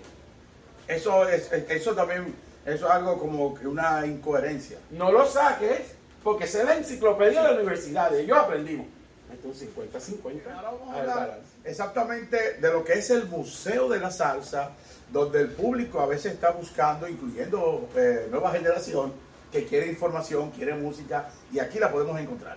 Eso 0.87 1.29
es, 1.29 1.51
eso 1.53 1.95
también, 1.95 2.35
eso 2.65 2.87
es 2.87 2.93
algo 2.93 3.19
como 3.19 3.55
que 3.55 3.67
una 3.67 4.07
incoherencia. 4.07 4.79
No 4.91 5.11
lo 5.11 5.27
saques 5.27 5.95
porque 6.23 6.45
es 6.45 6.55
la 6.55 6.77
enciclopedia 6.77 7.43
de 7.43 7.49
la 7.49 7.55
universidad. 7.55 8.15
Ellos 8.15 8.39
aprendimos. 8.39 8.87
Esto 9.33 9.51
es 9.51 9.63
un 9.63 9.91
50-50. 9.91 10.55
Ahora 10.55 10.71
vamos 10.71 10.95
a 10.95 11.01
hablar 11.01 11.41
exactamente 11.65 12.55
de 12.55 12.73
lo 12.73 12.85
que 12.85 12.95
es 12.95 13.11
el 13.11 13.27
Museo 13.27 13.89
de 13.89 13.99
la 13.99 14.11
Salsa, 14.11 14.71
donde 15.11 15.41
el 15.41 15.49
público 15.49 16.01
a 16.01 16.07
veces 16.07 16.35
está 16.35 16.51
buscando, 16.51 17.09
incluyendo 17.09 17.89
eh, 17.97 18.29
nueva 18.31 18.51
generación, 18.53 19.13
que 19.51 19.65
quiere 19.65 19.87
información, 19.87 20.51
quiere 20.51 20.75
música, 20.75 21.29
y 21.53 21.59
aquí 21.59 21.79
la 21.79 21.91
podemos 21.91 22.19
encontrar. 22.19 22.57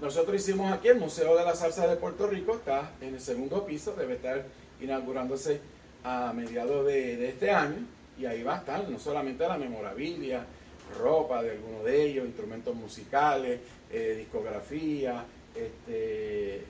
Nosotros 0.00 0.36
hicimos 0.36 0.72
aquí 0.72 0.88
el 0.88 0.98
Museo 0.98 1.36
de 1.36 1.44
la 1.44 1.54
Salsa 1.54 1.86
de 1.86 1.96
Puerto 1.96 2.26
Rico, 2.26 2.54
está 2.54 2.92
en 3.00 3.14
el 3.14 3.20
segundo 3.20 3.64
piso, 3.64 3.94
debe 3.96 4.14
estar 4.14 4.44
inaugurándose 4.80 5.60
a 6.02 6.32
mediados 6.32 6.86
de, 6.86 7.16
de 7.16 7.28
este 7.30 7.50
año 7.50 7.86
y 8.18 8.26
ahí 8.26 8.42
va 8.42 8.56
a 8.56 8.58
estar 8.58 8.88
no 8.88 8.98
solamente 8.98 9.46
la 9.46 9.56
memorabilia, 9.56 10.44
ropa 10.98 11.42
de 11.42 11.52
algunos 11.52 11.84
de 11.84 12.02
ellos, 12.02 12.26
instrumentos 12.26 12.74
musicales, 12.74 13.60
eh, 13.90 14.14
discografía, 14.18 15.24
este, 15.54 16.64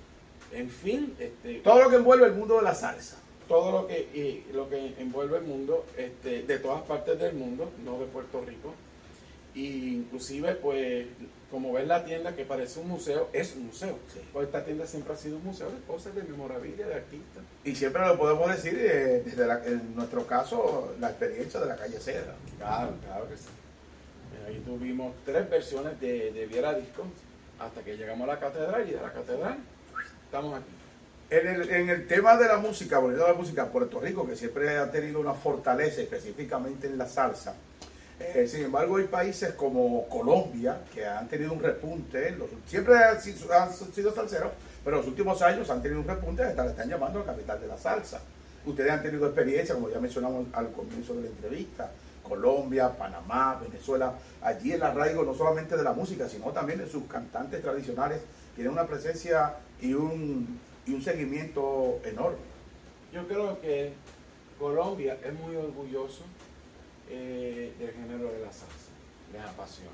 en 0.53 0.71
fin, 0.71 1.15
este, 1.19 1.57
Todo 1.61 1.83
lo 1.83 1.91
que 1.91 1.97
envuelve 1.97 2.27
el 2.27 2.35
mundo 2.35 2.57
de 2.57 2.63
la 2.63 2.75
salsa. 2.75 3.17
todo 3.49 3.73
lo 3.73 3.87
que, 3.87 3.99
y 4.15 4.53
lo 4.53 4.69
que 4.69 4.95
envuelve 4.99 5.39
el 5.39 5.45
mundo, 5.45 5.85
este, 5.97 6.43
de 6.43 6.59
todas 6.59 6.83
partes 6.83 7.19
del 7.19 7.35
mundo, 7.35 7.71
no 7.85 7.99
de 7.99 8.07
Puerto 8.07 8.43
Rico. 8.47 8.73
Y 9.55 9.95
inclusive, 9.99 10.55
pues, 10.57 11.07
como 11.51 11.73
ves 11.73 11.87
la 11.87 12.05
tienda 12.05 12.35
que 12.35 12.45
parece 12.45 12.81
un 12.81 12.89
museo, 12.89 13.29
es 13.33 13.55
un 13.55 13.67
museo. 13.67 13.97
Pues 14.33 14.47
esta 14.47 14.65
tienda 14.65 14.85
siempre 14.87 15.13
ha 15.13 15.17
sido 15.17 15.37
un 15.37 15.45
museo 15.45 15.71
de 15.71 15.79
cosas, 15.87 16.15
de 16.15 16.25
memorabilia, 16.25 16.87
de 16.89 16.95
artistas. 16.95 17.43
Y 17.65 17.75
siempre 17.77 18.05
lo 18.05 18.19
podemos 18.19 18.49
decir, 18.51 18.77
eh, 18.77 19.23
desde 19.25 19.47
la- 19.47 19.65
en 19.65 19.95
nuestro 19.95 20.27
caso, 20.27 20.95
la 20.99 21.11
experiencia 21.11 21.61
de 21.61 21.67
la 21.67 21.77
calle 21.77 21.99
Cedra. 22.01 22.35
Claro, 22.59 22.95
claro 23.07 23.29
que 23.29 23.37
sí. 23.37 23.45
Eh, 23.45 24.49
Ahí 24.49 24.63
tuvimos 24.67 25.15
tres 25.25 25.49
versiones 25.49 26.01
de, 26.01 26.33
de 26.33 26.47
Viera 26.47 26.75
Discos 26.75 27.07
hasta 27.61 27.83
que 27.83 27.97
llegamos 27.97 28.29
a 28.29 28.33
la 28.35 28.41
catedral 28.41 28.89
y 28.89 28.93
de 28.93 29.01
la 29.01 29.13
catedral 29.13 29.59
estamos 30.25 30.59
aquí. 30.59 30.71
En 31.31 31.47
el, 31.47 31.71
en 31.71 31.89
el 31.89 32.07
tema 32.09 32.37
de 32.37 32.47
la 32.49 32.59
música, 32.59 32.99
volviendo 32.99 33.25
a 33.27 33.31
la 33.31 33.35
música, 33.39 33.71
Puerto 33.71 34.01
Rico, 34.01 34.27
que 34.27 34.37
siempre 34.37 34.77
ha 34.77 34.91
tenido 34.91 35.21
una 35.21 35.33
fortaleza 35.35 36.03
específicamente 36.03 36.87
en 36.89 36.99
la 36.99 37.07
salsa. 37.07 37.55
Eh, 38.21 38.47
sin 38.47 38.65
embargo, 38.65 38.97
hay 38.97 39.05
países 39.05 39.55
como 39.55 40.09
Colombia 40.09 40.81
que 40.93 41.05
han 41.05 41.29
tenido 41.29 41.53
un 41.53 41.61
repunte, 41.61 42.37
siempre 42.67 42.97
han 42.97 43.21
sido 43.21 44.15
salseros, 44.15 44.53
pero 44.85 44.97
en 44.97 45.01
los 45.03 45.09
últimos 45.09 45.43
años 45.43 45.69
han 45.71 45.83
tenido 45.83 46.01
un 46.01 46.07
repunte, 46.07 46.45
hasta 46.45 46.65
le 46.65 46.71
están 46.71 46.89
llamando 46.89 47.19
la 47.21 47.27
capital 47.27 47.61
de 47.61 47.67
la 47.67 47.77
salsa. 47.77 48.21
Ustedes 48.65 48.93
han 48.93 49.03
tenido 49.03 49.27
experiencia, 49.27 49.75
como 49.75 49.91
ya 49.91 49.99
mencionamos 49.99 50.47
al 50.53 50.71
comienzo 50.73 51.15
de 51.15 51.23
la 51.23 51.29
entrevista, 51.29 51.91
Colombia, 52.23 52.97
Panamá, 52.97 53.61
Venezuela, 53.61 54.15
allí 54.41 54.73
el 54.73 54.83
arraigo 54.83 55.25
no 55.25 55.35
solamente 55.35 55.77
de 55.77 55.83
la 55.83 55.93
música, 55.93 56.29
sino 56.29 56.47
también 56.53 56.79
de 56.79 56.87
sus 56.87 57.05
cantantes 57.05 57.61
tradicionales, 57.61 58.21
tienen 58.55 58.73
una 58.73 58.87
presencia 58.87 59.57
y 59.81 59.93
un, 59.93 60.59
y 60.87 60.95
un 60.95 61.03
seguimiento 61.03 62.01
enorme. 62.05 62.39
Yo 63.13 63.27
creo 63.27 63.61
que 63.61 63.93
Colombia 64.59 65.19
es 65.23 65.35
muy 65.35 65.57
orgulloso 65.57 66.23
eh, 67.11 67.73
del 67.79 67.93
género 67.93 68.33
de 68.33 68.41
la 68.41 68.53
salsa, 68.53 68.93
les 69.33 69.43
apasiona. 69.43 69.91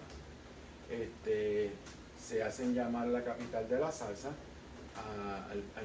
Este, 0.91 1.71
se 2.21 2.43
hacen 2.43 2.75
llamar 2.75 3.09
la 3.09 3.25
capital 3.25 3.69
de 3.69 3.79
la 3.79 3.93
salsa, 3.93 4.31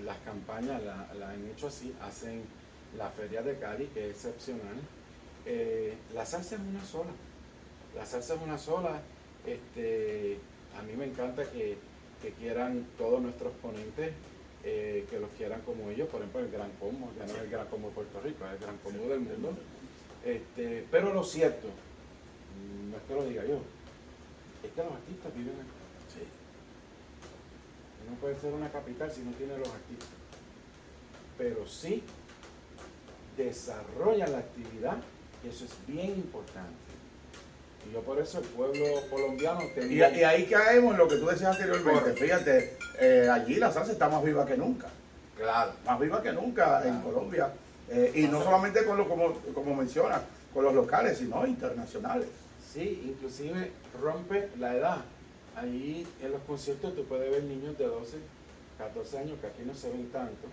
las 0.03 0.17
campañas 0.20 0.82
la, 0.84 1.29
han 1.29 1.48
hecho 1.48 1.67
así, 1.67 1.96
hacen 2.01 2.44
la 2.98 3.10
feria 3.10 3.41
de 3.41 3.58
Cali, 3.58 3.86
que 3.88 4.10
es 4.10 4.15
excepcional. 4.15 4.75
Eh, 5.46 5.96
la 6.13 6.25
salsa 6.25 6.55
es 6.55 6.62
una 6.62 6.84
sola, 6.84 7.12
la 7.96 8.05
salsa 8.05 8.36
es 8.36 8.41
una 8.41 8.58
sola. 8.58 9.01
Este, 9.46 10.39
a 10.77 10.82
mí 10.82 10.94
me 10.94 11.05
encanta 11.05 11.44
que, 11.51 11.77
que 12.22 12.32
quieran 12.32 12.88
todos 12.98 13.22
nuestros 13.22 13.53
ponentes 13.62 14.12
eh, 14.67 15.05
que 15.12 15.20
los 15.20 15.29
quieran 15.38 15.62
como 15.62 15.91
ellos, 15.91 16.10
por 16.10 16.22
ejemplo 16.22 16.41
el 16.41 16.50
Gran 16.50 16.72
Combo, 16.79 17.12
ya 17.20 17.27
no 17.27 17.34
es 17.34 17.44
el 17.44 17.51
Gran 17.51 17.67
Combo 17.67 17.89
de 17.89 17.94
Puerto 17.94 18.20
Rico, 18.22 18.46
es 18.48 18.53
el 18.53 18.58
Gran 18.58 18.77
Combo 18.77 19.08
del 19.10 19.20
mundo. 19.20 19.55
Este, 20.25 20.86
pero 20.91 21.13
lo 21.13 21.24
cierto, 21.24 21.67
mm, 21.67 22.91
no 22.91 22.98
es 22.98 23.03
que 23.03 23.13
lo 23.13 23.25
diga 23.25 23.46
yo, 23.46 23.60
es 24.63 24.72
que 24.72 24.84
los 24.84 24.91
artistas 24.94 25.34
viven 25.36 25.53
aquí. 25.53 25.70
No 28.10 28.15
puede 28.17 28.39
ser 28.39 28.53
una 28.53 28.70
capital 28.72 29.12
si 29.12 29.22
no 29.22 29.32
tiene 29.32 29.58
los 29.58 29.67
artistas. 29.67 30.08
Pero 31.38 31.67
sí 31.67 32.03
desarrollan 33.36 34.32
la 34.32 34.38
actividad, 34.39 34.98
y 35.44 35.50
eso 35.50 35.65
es 35.65 35.72
bien 35.88 36.12
importante. 36.12 36.70
Y 37.89 37.94
yo 37.94 38.01
por 38.01 38.20
eso 38.20 38.39
el 38.39 38.46
pueblo 38.46 38.86
colombiano 39.10 39.60
Y, 39.63 39.67
tengo- 39.79 39.91
y 39.91 40.01
ahí 40.24 40.46
caemos 40.46 40.91
en 40.94 40.98
lo 40.98 41.08
que 41.08 41.17
tú 41.17 41.25
decías 41.27 41.51
anteriormente. 41.55 42.13
Fíjate, 42.13 42.77
eh, 43.00 43.27
allí 43.32 43.55
la 43.55 43.72
salsa 43.72 43.91
está 43.91 44.08
más 44.10 44.24
viva 44.24 44.46
que 44.46 44.55
nunca. 44.58 44.88
Claro. 45.38 45.74
Más 45.86 46.00
viva 46.00 46.22
que 46.24 46.32
nunca 46.32 46.88
en. 46.88 47.01
Colombia. 47.01 47.51
Eh, 47.89 48.12
y 48.15 48.22
no 48.27 48.44
solamente 48.44 48.84
con 48.86 48.98
los, 48.98 49.08
como, 49.08 49.34
como 49.54 49.75
mencionas, 49.75 50.22
con 50.54 50.63
los 50.63 50.74
locales, 50.74 51.18
sino 51.18 51.46
internacionales. 51.46 52.27
Sí, 52.74 53.04
inclusive 53.06 53.72
rompe 54.01 54.50
la 54.58 54.75
edad. 54.75 54.98
Ahí 55.56 56.06
en 56.22 56.32
los 56.32 56.42
conciertos 56.42 56.96
tú 56.96 57.06
puedes 57.06 57.30
ver 57.32 57.44
niños 57.44 57.77
de 57.77 57.86
12, 57.86 58.18
14 58.77 59.18
años 59.20 59.38
que 59.39 59.48
aquí 59.48 59.62
no 59.65 59.74
se 59.74 59.89
ven 59.89 60.10
tanto 60.12 60.48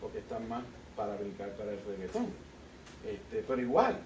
porque 0.00 0.18
están 0.18 0.46
más 0.48 0.62
para 0.96 1.16
brincar 1.16 1.50
para 1.50 1.70
el 1.72 1.78
reggaetón. 1.86 2.26
Este, 3.06 3.44
pero 3.46 3.60
igual, 3.62 3.98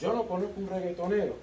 yo 0.00 0.12
no 0.12 0.26
conozco 0.26 0.60
un 0.60 0.68
reggaetonero 0.68 1.36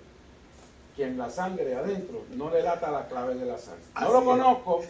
que 0.96 1.06
en 1.06 1.18
la 1.18 1.30
sangre 1.30 1.74
adentro 1.74 2.26
no 2.36 2.52
le 2.52 2.62
lata 2.62 2.92
la 2.92 3.08
clave 3.08 3.36
de 3.36 3.46
la 3.46 3.58
salsa. 3.58 3.88
No 3.96 4.02
Así 4.02 4.12
lo 4.12 4.20
es. 4.20 4.26
conozco. 4.26 4.82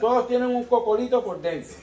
Todos 0.00 0.28
tienen 0.28 0.48
un 0.48 0.64
cocolito 0.64 1.24
por 1.24 1.40
dentro. 1.40 1.74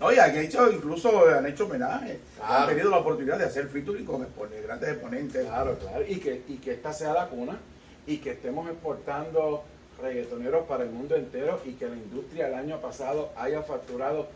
Oye, 0.00 0.20
han 0.20 0.36
hecho, 0.36 0.70
incluso 0.70 1.28
han 1.28 1.46
hecho 1.46 1.66
homenaje. 1.66 2.20
Claro. 2.36 2.54
Han 2.54 2.68
tenido 2.68 2.90
la 2.90 2.98
oportunidad 2.98 3.38
de 3.38 3.46
hacer 3.46 3.68
featuring 3.68 4.04
con 4.04 4.26
grandes 4.64 4.88
exponentes. 4.90 5.44
Claro, 5.44 5.78
claro. 5.78 6.04
Y 6.06 6.16
que, 6.16 6.42
y 6.46 6.56
que 6.58 6.72
esta 6.72 6.92
sea 6.92 7.12
la 7.12 7.26
cuna 7.28 7.58
y 8.06 8.18
que 8.18 8.30
estemos 8.30 8.68
exportando 8.70 9.64
reggaetoneros 10.00 10.66
para 10.66 10.84
el 10.84 10.90
mundo 10.90 11.16
entero 11.16 11.60
y 11.64 11.72
que 11.72 11.88
la 11.88 11.96
industria 11.96 12.48
el 12.48 12.54
año 12.54 12.80
pasado 12.80 13.32
haya 13.36 13.62
facturado 13.62 14.28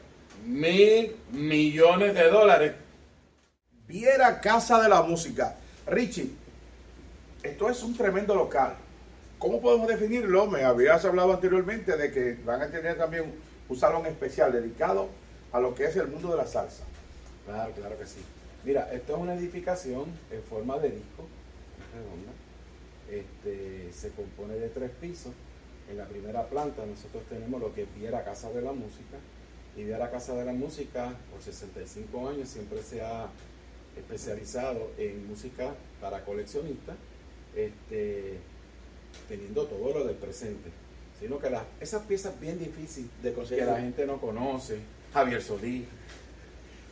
mil 0.44 1.14
millones 1.30 2.14
de 2.14 2.28
dólares. 2.28 2.72
Viera 3.86 4.40
Casa 4.40 4.82
de 4.82 4.88
la 4.88 5.02
Música. 5.02 5.56
Richie, 5.86 6.32
esto 7.42 7.70
es 7.70 7.82
un 7.82 7.96
tremendo 7.96 8.34
local. 8.34 8.74
¿Cómo 9.38 9.60
podemos 9.60 9.88
definirlo? 9.88 10.46
Me 10.46 10.64
habías 10.64 11.04
hablado 11.04 11.32
anteriormente 11.32 11.96
de 11.96 12.10
que 12.10 12.38
van 12.44 12.62
a 12.62 12.68
tener 12.68 12.96
también 12.98 13.32
un 13.68 13.76
salón 13.76 14.06
especial 14.06 14.52
dedicado 14.52 15.08
a 15.52 15.60
lo 15.60 15.74
que 15.74 15.84
es 15.84 15.96
el 15.96 16.08
mundo 16.08 16.30
de 16.30 16.36
la 16.36 16.46
salsa. 16.46 16.84
Claro, 17.46 17.72
claro 17.72 17.98
que 17.98 18.06
sí. 18.06 18.20
Mira, 18.64 18.92
esto 18.92 19.14
es 19.16 19.18
una 19.20 19.34
edificación 19.34 20.04
en 20.30 20.42
forma 20.42 20.78
de 20.78 20.90
disco, 20.90 21.26
redonda. 21.94 22.32
Este, 23.10 23.92
se 23.92 24.10
compone 24.10 24.54
de 24.54 24.68
tres 24.68 24.90
pisos. 25.00 25.32
En 25.90 25.98
la 25.98 26.06
primera 26.06 26.46
planta 26.48 26.86
nosotros 26.86 27.24
tenemos 27.28 27.60
lo 27.60 27.74
que 27.74 27.82
es 27.82 27.94
Viera 27.94 28.24
Casa 28.24 28.50
de 28.50 28.62
la 28.62 28.72
Música. 28.72 29.18
Y 29.76 29.84
Viera 29.84 30.10
Casa 30.10 30.34
de 30.34 30.44
la 30.44 30.52
Música, 30.52 31.12
por 31.30 31.42
65 31.42 32.28
años, 32.28 32.48
siempre 32.48 32.82
se 32.82 33.02
ha 33.02 33.26
especializado 33.96 34.90
en 34.96 35.26
música 35.26 35.74
para 36.00 36.24
coleccionistas, 36.24 36.96
este, 37.54 38.38
teniendo 39.28 39.66
todo 39.66 39.98
lo 39.98 40.04
del 40.04 40.16
presente. 40.16 40.70
Sino 41.20 41.38
que 41.38 41.50
las, 41.50 41.64
esas 41.80 42.02
piezas 42.04 42.38
bien 42.40 42.58
difíciles 42.58 43.10
De 43.22 43.30
que 43.30 43.34
conseguir. 43.34 43.64
la 43.64 43.80
gente 43.80 44.06
no 44.06 44.20
conoce, 44.20 44.78
Javier 45.12 45.42
Solís, 45.42 45.84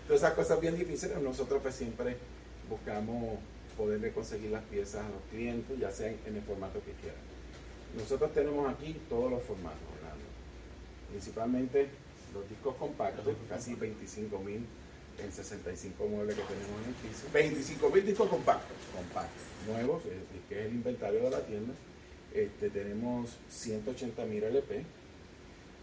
todas 0.07 0.23
esas 0.23 0.35
cosas 0.35 0.61
bien 0.61 0.77
difíciles, 0.77 1.19
nosotros 1.23 1.62
pues 1.62 1.75
siempre 1.75 2.17
buscamos 2.69 3.39
poderle 3.77 4.12
conseguir 4.12 4.50
las 4.50 4.62
piezas 4.65 5.07
a 5.07 5.09
los 5.09 5.23
clientes, 5.31 5.79
ya 5.79 5.91
sea 5.91 6.09
en, 6.09 6.37
el 6.37 6.43
formato 6.43 6.81
que 6.85 6.93
quieran. 7.00 7.21
Nosotros 7.97 8.33
tenemos 8.35 8.71
aquí 8.71 9.00
todos 9.09 9.31
los 9.31 9.43
formatos, 9.43 9.81
Orlando. 9.97 10.25
principalmente 11.11 11.89
los 12.35 12.49
discos 12.49 12.77
compactos, 12.77 13.25
casi 13.49 13.75
25 13.75 14.39
mil 14.41 14.67
en 15.19 15.33
65 15.33 16.07
muebles 16.07 16.37
que 16.37 16.43
tenemos 16.43 16.81
en 16.83 16.89
el 16.89 16.95
piso, 16.95 17.27
25 17.33 17.91
mil 17.91 18.07
discos 18.07 18.29
compactos. 18.29 18.77
compactos, 18.95 19.43
nuevos, 19.67 20.05
decir, 20.05 20.43
que 20.49 20.61
es 20.61 20.67
el 20.67 20.73
inventario 20.73 21.23
de 21.25 21.31
la 21.31 21.41
tienda. 21.41 21.73
Este, 22.35 22.71
tenemos 22.71 23.39
180 23.49 24.25
mil 24.27 24.45
LP, 24.45 24.85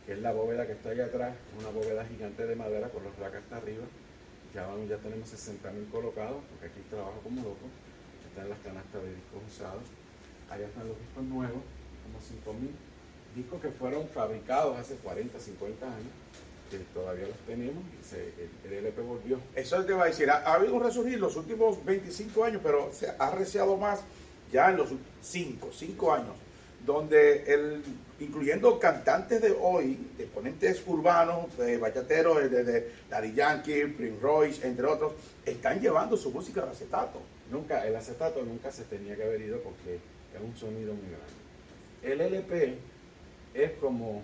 es 0.08 0.20
la 0.20 0.32
bóveda 0.32 0.66
que 0.66 0.74
está 0.74 0.90
ahí 0.90 1.02
atrás, 1.02 1.36
una 1.60 1.70
bóveda 1.70 2.06
gigante 2.06 2.46
de 2.46 2.56
madera 2.56 2.90
con 2.90 3.04
los 3.04 3.16
racks 3.18 3.38
hasta 3.38 3.58
arriba. 3.58 3.84
Ya, 4.54 4.66
vamos, 4.66 4.88
ya 4.90 4.98
tenemos 4.98 5.28
60 5.30 5.70
mil 5.72 5.86
colocados, 5.90 6.38
porque 6.50 6.68
aquí 6.68 6.82
trabajo 6.90 7.20
como 7.24 7.42
loco. 7.42 7.68
Están 8.30 8.50
las 8.50 8.60
canastas 8.60 9.04
de 9.04 9.10
discos 9.10 9.42
usados. 9.48 9.84
Allá 10.50 10.66
están 10.68 10.88
los 10.88 10.98
discos 10.98 11.24
nuevos, 11.24 11.62
como 12.04 12.20
5 12.22 12.54
mil. 12.54 12.72
Discos 13.36 13.62
que 13.62 13.70
fueron 13.70 14.08
fabricados 14.08 14.78
hace 14.78 14.96
40, 14.96 15.38
50 15.38 15.86
años, 15.86 16.14
que 16.72 16.78
todavía 16.94 17.28
los 17.28 17.38
tenemos 17.46 17.84
el, 18.66 18.74
LP 18.74 19.02
volvió. 19.02 19.40
Eso 19.56 19.84
te 19.84 19.94
va 19.94 20.04
a 20.04 20.08
decir, 20.08 20.30
ha, 20.30 20.38
ha 20.38 20.54
habido 20.56 20.76
un 20.76 20.84
resurgir 20.84 21.20
los 21.20 21.36
últimos 21.36 21.84
25 21.84 22.44
años, 22.44 22.62
pero 22.64 22.92
se 22.94 23.10
ha 23.10 23.16
arreciado 23.20 23.76
más 23.78 24.02
ya 24.52 24.70
en 24.70 24.78
los 24.78 24.90
5, 25.22 25.70
5 25.72 26.14
años, 26.14 26.36
donde 26.86 27.44
el, 27.54 27.84
incluyendo 28.20 28.80
cantantes 28.80 29.42
de 29.42 29.52
hoy, 29.60 29.98
de 30.18 30.26
ponentes 30.26 30.82
urbanos, 30.88 31.58
de 31.58 31.78
bachateros, 31.78 32.50
de, 32.50 32.64
de, 32.64 32.92
Daddy 33.10 33.34
Yankee, 33.34 33.86
Prince 33.88 34.20
Royce, 34.22 34.68
entre 34.68 34.86
otros, 34.86 35.14
están 35.46 35.80
llevando 35.80 36.18
su 36.18 36.32
música 36.32 36.64
al 36.64 36.70
acetato. 36.70 37.22
Nunca, 37.52 37.86
el 37.86 37.96
acetato 37.96 38.42
nunca 38.44 38.72
se 38.72 38.84
tenía 38.84 39.16
que 39.16 39.24
haber 39.24 39.42
ido 39.42 39.60
porque 39.62 39.96
es 39.96 40.42
un 40.42 40.56
sonido 40.56 40.94
muy 40.94 41.08
grande. 41.08 41.38
El 42.04 42.22
LP 42.22 42.78
es 43.54 43.72
como 43.80 44.22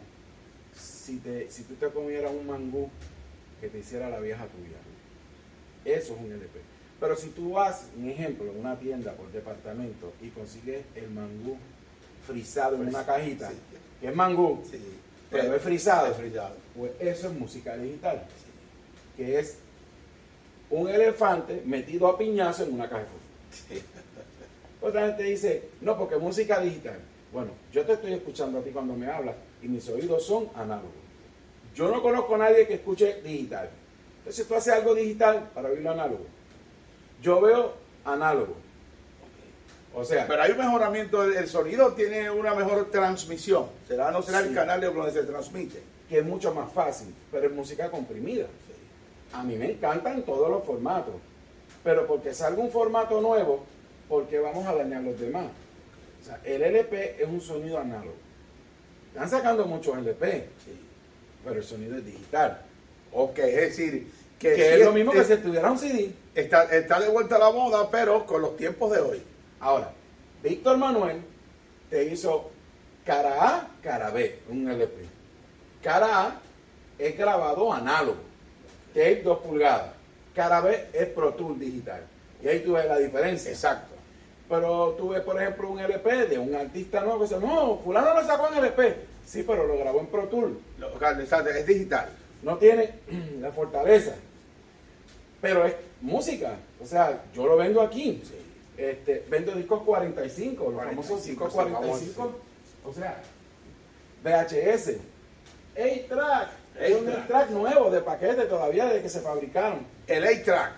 si, 0.76 1.18
te, 1.18 1.50
si 1.50 1.64
tú 1.64 1.76
te 1.76 1.88
comieras 1.90 2.32
un 2.32 2.48
mangú 2.48 2.90
que 3.60 3.70
te 3.70 3.80
hiciera 3.80 4.10
la 4.10 4.20
vieja 4.20 4.46
tuya. 4.46 4.78
Eso 5.86 6.14
es 6.14 6.20
un 6.20 6.32
LP. 6.32 6.60
Pero 7.00 7.16
si 7.16 7.30
tú 7.30 7.54
vas, 7.54 7.90
un 7.98 8.10
ejemplo, 8.10 8.50
en 8.50 8.60
una 8.60 8.80
tienda 8.80 9.14
por 9.14 9.32
departamento 9.32 10.14
y 10.22 10.30
consigues 10.30 10.86
el 10.96 11.10
mangú 11.10 11.58
frisado 12.26 12.76
en 12.76 12.88
una 12.88 13.06
cajita, 13.06 13.50
Sí. 13.50 13.56
que 14.02 14.08
es 14.08 14.16
mangú, 14.16 14.64
Sí. 14.70 14.80
pero 15.30 15.56
es 15.56 15.62
frisado, 15.62 16.08
Es 16.12 16.18
frisado. 16.18 16.56
pues 16.76 16.92
eso 17.00 17.28
es 17.28 17.34
música 17.34 17.76
digital, 17.78 18.24
que 19.18 19.40
es 19.40 19.58
un 20.70 20.90
elefante 20.90 21.62
metido 21.66 22.08
a 22.08 22.18
piñazo 22.18 22.64
en 22.64 22.74
una 22.74 22.90
caja 22.90 23.02
de 23.04 23.08
fútbol. 23.08 23.84
Otra 24.82 25.08
gente 25.08 25.24
dice, 25.24 25.70
no, 25.82 25.98
porque 25.98 26.18
música 26.18 26.60
digital. 26.60 27.00
Bueno, 27.32 27.52
yo 27.72 27.86
te 27.86 27.94
estoy 27.94 28.14
escuchando 28.14 28.60
a 28.60 28.62
ti 28.64 28.70
cuando 28.72 28.94
me 28.96 29.08
hablas 29.08 29.36
y 29.62 29.68
mis 29.68 29.88
oídos 29.90 30.26
son 30.26 30.50
análogos. 30.56 30.92
Yo 31.74 31.90
no 31.90 32.02
conozco 32.02 32.36
a 32.36 32.40
nadie 32.40 32.68
que 32.68 32.76
escuche 32.76 33.22
digital. 33.24 33.70
Entonces 34.20 34.48
tú 34.48 34.56
haces 34.56 34.74
algo 34.74 34.94
digital 34.94 35.50
para 35.54 35.70
oírlo 35.70 35.92
análogo. 35.92 36.26
Yo 37.22 37.42
veo 37.42 37.74
análogo. 38.06 38.56
O 39.96 40.04
sea, 40.04 40.26
Pero 40.28 40.42
hay 40.42 40.52
un 40.52 40.58
mejoramiento, 40.58 41.24
el 41.24 41.48
sonido 41.48 41.94
tiene 41.94 42.30
una 42.32 42.56
mejor 42.56 42.90
transmisión. 42.90 43.68
¿Será 43.88 44.10
no 44.12 44.22
será 44.24 44.42
Sí. 44.42 44.48
el 44.50 44.56
canal 44.56 44.82
de 44.82 44.88
donde 44.88 45.12
se 45.12 45.24
transmite? 45.24 45.82
que 46.10 46.20
es 46.20 46.26
mucho 46.26 46.54
más 46.54 46.72
fácil, 46.72 47.14
pero 47.32 47.48
es 47.48 47.54
música 47.54 47.90
comprimida. 47.90 48.46
A 49.32 49.42
mí 49.44 49.56
me 49.56 49.72
encantan 49.72 50.22
todos 50.24 50.48
los 50.50 50.64
formatos, 50.64 51.16
pero 51.84 52.06
porque 52.06 52.34
salga 52.36 52.62
un 52.62 52.70
formato 52.70 53.20
nuevo, 53.20 53.64
porque 54.08 54.38
vamos 54.38 54.66
a 54.68 54.76
dañar 54.76 55.02
los 55.02 55.20
demás. 55.20 55.48
O 56.22 56.26
sea, 56.26 56.40
el 56.44 56.62
LP 56.62 57.16
es 57.20 57.28
un 57.28 57.42
sonido 57.42 57.80
análogo. 57.80 58.14
Están 59.12 59.30
sacando 59.30 59.66
muchos 59.66 59.98
LP, 59.98 60.50
pero 61.44 61.56
el 61.56 61.64
sonido 61.64 61.98
es 61.98 62.06
digital. 62.06 62.62
Ok, 63.12 63.40
es 63.40 63.56
decir, 63.56 64.12
que, 64.38 64.50
Que 64.50 64.56
sí 64.56 64.62
es 64.62 64.86
lo 64.86 64.92
mismo 64.92 65.12
que 65.14 65.24
si 65.24 65.36
tuviera 65.38 65.72
un 65.72 65.80
CD. 65.80 66.12
está, 66.36 66.64
está 66.66 67.00
de 67.00 67.10
vuelta 67.10 67.38
a 67.38 67.40
la 67.40 67.52
moda, 67.52 67.90
pero 67.90 68.26
con 68.26 68.42
los 68.42 68.56
tiempos 68.58 68.92
de 68.92 69.00
hoy. 69.00 69.24
Ahora, 69.64 69.94
Víctor 70.44 70.78
Manuel 70.78 71.22
te 71.90 72.04
hizo 72.04 72.52
cara 73.06 73.48
A, 73.48 73.68
cara 73.82 74.10
B, 74.10 74.40
un 74.50 74.70
LP. 74.70 75.06
Cara 75.82 76.28
A 76.28 76.42
es 77.00 77.18
grabado 77.18 77.72
análogo, 77.72 78.18
tape 78.90 79.22
2 79.24 79.38
pulgadas. 79.40 79.94
Cara 80.36 80.60
B 80.60 80.88
es 80.92 81.08
Pro 81.08 81.34
Tool 81.34 81.58
digital. 81.58 82.02
Y 82.44 82.50
ahí 82.50 82.60
tú 82.60 82.74
ves 82.74 82.88
la 82.88 82.98
diferencia. 82.98 83.52
Exacto. 83.52 83.94
Pero 84.50 84.96
tú 84.98 85.10
ves, 85.10 85.22
por 85.22 85.42
ejemplo, 85.42 85.70
un 85.70 85.80
LP 85.80 86.28
de 86.28 86.38
un 86.38 86.54
artista 86.56 87.00
nuevo 87.00 87.20
que 87.20 87.34
dice, 87.34 87.40
no, 87.40 87.78
fulano 87.78 88.14
lo 88.14 88.28
sacó 88.28 88.50
en 88.50 88.58
LP. 88.58 88.98
Sí, 89.26 89.46
pero 89.48 89.66
lo 89.66 89.78
grabó 89.78 90.02
en 90.02 90.08
Pro 90.08 90.28
Tool. 90.28 90.60
Exacto, 91.22 91.50
Es 91.52 91.66
digital. 91.66 92.10
No 92.42 92.58
tiene 92.58 92.96
la 93.40 93.54
fortaleza. 93.54 94.14
Pero 95.40 95.66
es 95.66 95.76
música. 96.02 96.52
O 96.82 96.86
sea, 96.86 97.24
yo 97.34 97.48
lo 97.48 97.56
vendo 97.56 97.82
aquí. 97.82 98.22
Este, 98.78 99.26
vendo 99.30 99.52
discos 99.54 99.84
45, 99.84 100.64
los 100.64 100.74
45, 100.74 100.86
famosos 100.86 101.26
discos 101.26 101.52
sí, 101.52 101.58
vamos, 101.60 101.80
45. 101.80 102.40
O 102.86 102.94
sea, 102.94 103.22
VHS, 104.24 104.98
8-track, 105.76 106.50
es 106.80 106.96
un 106.96 107.06
8-track. 107.06 107.28
track 107.28 107.50
nuevo 107.52 107.90
de 107.92 108.02
paquete 108.02 108.46
todavía 108.46 108.86
desde 108.86 109.04
que 109.04 109.10
se 109.10 109.22
fabricaron. 109.22 109.86
El 110.08 110.24
8-track. 110.24 110.72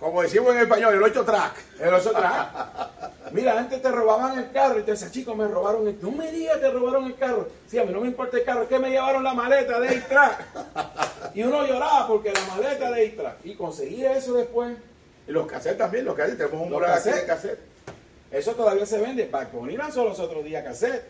Como 0.00 0.20
decimos 0.22 0.52
en 0.54 0.62
español, 0.62 0.94
el 0.94 1.00
8-track. 1.00 1.54
El 1.80 1.94
8 1.94 2.10
track. 2.10 3.30
Mira, 3.30 3.56
antes 3.56 3.80
te 3.80 3.90
robaban 3.90 4.36
el 4.36 4.50
carro 4.50 4.80
y 4.80 4.82
te 4.82 4.90
decían, 4.90 5.12
chico, 5.12 5.34
me 5.36 5.46
robaron 5.46 5.86
el... 5.86 5.96
No 6.02 6.10
me 6.10 6.32
digas, 6.32 6.60
te 6.60 6.70
robaron 6.70 7.04
el 7.04 7.14
carro. 7.14 7.48
Sí, 7.68 7.78
a 7.78 7.84
mí 7.84 7.92
no 7.92 8.00
me 8.00 8.08
importa 8.08 8.36
el 8.36 8.44
carro, 8.44 8.62
es 8.62 8.68
que 8.68 8.80
me 8.80 8.90
llevaron 8.90 9.22
la 9.22 9.32
maleta 9.32 9.78
de 9.78 9.88
8-track. 9.90 11.34
Y 11.34 11.44
uno 11.44 11.64
lloraba 11.64 12.08
porque 12.08 12.32
la 12.32 12.40
maleta 12.46 12.90
de 12.90 13.16
8-track. 13.16 13.36
Y 13.44 13.54
conseguí 13.54 14.04
eso 14.04 14.34
después. 14.34 14.76
Y 15.26 15.32
los 15.32 15.46
cassettes 15.46 15.78
también, 15.78 16.04
los 16.04 16.14
cassettes. 16.14 16.38
Tenemos 16.38 16.66
un 16.66 16.72
mural 16.72 16.98
aquí 16.98 17.10
de 17.10 17.26
cassette. 17.26 17.58
Eso 18.30 18.52
todavía 18.52 18.86
se 18.86 18.98
vende. 18.98 19.26
Back 19.26 19.52
Bunny 19.52 19.76
lanzó 19.76 20.04
los 20.04 20.18
otros 20.18 20.44
días 20.44 20.64
cassette. 20.64 21.04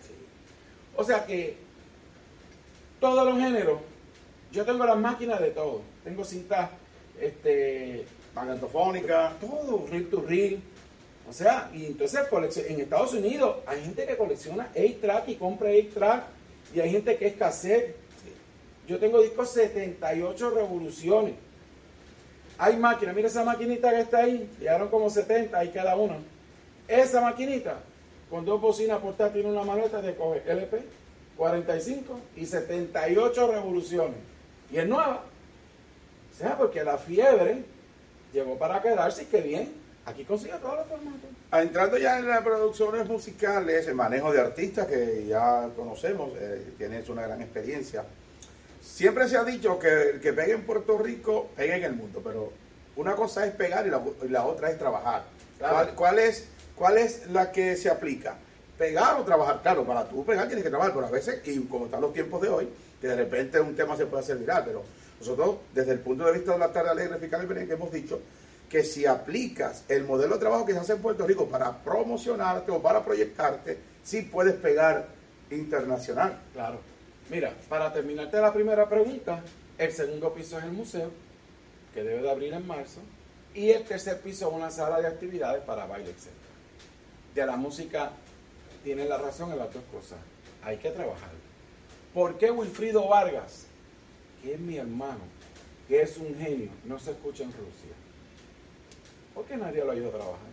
O 0.96 1.04
sea 1.04 1.24
que 1.24 1.56
todos 3.00 3.24
los 3.26 3.38
géneros, 3.38 3.80
yo 4.50 4.64
tengo 4.64 4.84
las 4.84 4.98
máquinas 4.98 5.40
de 5.40 5.50
todo. 5.50 5.82
Tengo 6.04 6.24
cintas, 6.24 6.70
este, 7.20 8.04
Magnetofónica. 8.34 9.34
todo, 9.40 9.86
reel 9.90 10.10
to 10.10 10.24
reel. 10.26 10.60
O 11.28 11.32
sea, 11.32 11.70
y 11.72 11.86
entonces 11.86 12.20
en 12.68 12.80
Estados 12.80 13.14
Unidos 13.14 13.56
hay 13.66 13.80
gente 13.82 14.04
que 14.04 14.16
colecciona 14.16 14.68
8-track 14.74 15.28
y 15.28 15.34
compra 15.36 15.70
8-track 15.70 16.24
y 16.74 16.80
hay 16.80 16.90
gente 16.90 17.16
que 17.16 17.28
es 17.28 17.36
cassette. 17.36 17.96
Yo 18.86 18.98
tengo 18.98 19.22
discos 19.22 19.50
78 19.50 20.50
revoluciones. 20.50 21.34
Hay 22.62 22.76
máquinas, 22.76 23.16
mira 23.16 23.26
esa 23.26 23.42
maquinita 23.42 23.90
que 23.90 24.02
está 24.02 24.18
ahí, 24.18 24.48
llegaron 24.60 24.88
como 24.88 25.10
70 25.10 25.58
ahí 25.58 25.70
cada 25.70 25.96
una. 25.96 26.18
Esa 26.86 27.20
maquinita, 27.20 27.80
con 28.30 28.44
dos 28.44 28.60
bocinas 28.60 29.00
y 29.34 29.40
una 29.40 29.64
maleta, 29.64 30.00
te 30.00 30.14
coge 30.14 30.44
LP, 30.46 30.80
45 31.36 32.20
y 32.36 32.46
78 32.46 33.50
revoluciones. 33.50 34.14
Y 34.70 34.78
es 34.78 34.86
nueva. 34.86 35.24
O 36.32 36.38
sea, 36.38 36.56
porque 36.56 36.84
la 36.84 36.98
fiebre 36.98 37.64
llegó 38.32 38.56
para 38.56 38.80
quedarse 38.80 39.24
y 39.24 39.26
que 39.26 39.40
bien. 39.40 39.72
Aquí 40.06 40.22
consigue 40.24 40.54
todos 40.58 40.76
los 40.76 40.86
formatos. 40.86 41.30
Ah, 41.50 41.62
Entrando 41.62 41.98
ya 41.98 42.20
en 42.20 42.28
las 42.28 42.42
producciones 42.42 43.08
musicales, 43.08 43.88
el 43.88 43.96
manejo 43.96 44.32
de 44.32 44.40
artistas 44.40 44.86
que 44.86 45.26
ya 45.26 45.68
conocemos, 45.74 46.30
eh, 46.38 46.74
tienes 46.78 47.08
una 47.08 47.22
gran 47.22 47.42
experiencia. 47.42 48.04
Siempre 49.02 49.28
se 49.28 49.36
ha 49.36 49.42
dicho 49.42 49.80
que 49.80 50.10
el 50.10 50.20
que 50.20 50.32
pegue 50.32 50.52
en 50.52 50.62
Puerto 50.62 50.96
Rico, 50.96 51.50
pegue 51.56 51.74
en 51.74 51.82
el 51.82 51.92
mundo, 51.92 52.20
pero 52.22 52.52
una 52.94 53.16
cosa 53.16 53.44
es 53.44 53.52
pegar 53.52 53.84
y 53.84 53.90
la, 53.90 54.00
y 54.22 54.28
la 54.28 54.44
otra 54.44 54.70
es 54.70 54.78
trabajar. 54.78 55.24
Claro. 55.58 55.74
¿Cuál, 55.74 55.94
cuál 55.96 56.18
es, 56.20 56.46
¿Cuál 56.76 56.98
es 56.98 57.26
la 57.26 57.50
que 57.50 57.74
se 57.76 57.90
aplica? 57.90 58.36
¿Pegar 58.78 59.18
o 59.18 59.24
trabajar? 59.24 59.60
Claro, 59.60 59.84
para 59.84 60.08
tú 60.08 60.24
pegar 60.24 60.46
tienes 60.46 60.62
que 60.62 60.70
trabajar, 60.70 60.94
pero 60.94 61.08
a 61.08 61.10
veces, 61.10 61.40
y 61.48 61.58
como 61.62 61.86
están 61.86 62.00
los 62.00 62.12
tiempos 62.12 62.40
de 62.42 62.48
hoy, 62.48 62.68
que 63.00 63.08
de 63.08 63.16
repente 63.16 63.58
un 63.58 63.74
tema 63.74 63.96
se 63.96 64.06
puede 64.06 64.22
hacer 64.22 64.36
viral, 64.36 64.62
pero 64.64 64.84
nosotros, 65.18 65.56
desde 65.74 65.90
el 65.90 65.98
punto 65.98 66.24
de 66.24 66.34
vista 66.34 66.52
de 66.52 66.60
la 66.60 66.72
tarde 66.72 66.90
alegre 66.90 67.18
fiscal 67.18 67.42
y 67.42 67.46
merengue, 67.48 67.74
hemos 67.74 67.90
dicho 67.90 68.20
que 68.70 68.84
si 68.84 69.04
aplicas 69.04 69.82
el 69.88 70.04
modelo 70.04 70.34
de 70.34 70.40
trabajo 70.40 70.64
que 70.64 70.74
se 70.74 70.78
hace 70.78 70.92
en 70.92 71.02
Puerto 71.02 71.26
Rico 71.26 71.48
para 71.48 71.76
promocionarte 71.76 72.70
o 72.70 72.80
para 72.80 73.04
proyectarte, 73.04 73.78
sí 74.04 74.22
puedes 74.22 74.54
pegar 74.54 75.08
internacional. 75.50 76.38
Claro. 76.52 76.91
Mira, 77.30 77.54
para 77.68 77.92
terminarte 77.92 78.40
la 78.40 78.52
primera 78.52 78.88
pregunta, 78.88 79.42
el 79.78 79.92
segundo 79.92 80.32
piso 80.34 80.58
es 80.58 80.64
el 80.64 80.72
museo, 80.72 81.10
que 81.94 82.02
debe 82.02 82.22
de 82.22 82.30
abrir 82.30 82.52
en 82.52 82.66
marzo, 82.66 83.00
y 83.54 83.70
el 83.70 83.84
tercer 83.84 84.20
piso 84.20 84.48
es 84.48 84.54
una 84.54 84.70
sala 84.70 85.00
de 85.00 85.06
actividades 85.06 85.62
para 85.64 85.86
baile, 85.86 86.10
etc. 86.10 86.28
De 87.34 87.46
la 87.46 87.56
música 87.56 88.12
tiene 88.84 89.04
la 89.04 89.18
razón 89.18 89.52
en 89.52 89.58
las 89.58 89.72
dos 89.72 89.82
cosas. 89.92 90.18
Hay 90.62 90.78
que 90.78 90.90
trabajar. 90.90 91.30
¿Por 92.14 92.38
qué 92.38 92.50
Wilfrido 92.50 93.08
Vargas, 93.08 93.66
que 94.42 94.54
es 94.54 94.60
mi 94.60 94.76
hermano, 94.76 95.20
que 95.88 96.02
es 96.02 96.16
un 96.18 96.36
genio, 96.36 96.70
no 96.84 96.98
se 96.98 97.12
escucha 97.12 97.44
en 97.44 97.52
Rusia? 97.52 97.92
Porque 99.34 99.56
nadie 99.56 99.84
lo 99.84 99.92
ayuda 99.92 100.08
a 100.08 100.12
trabajar. 100.12 100.52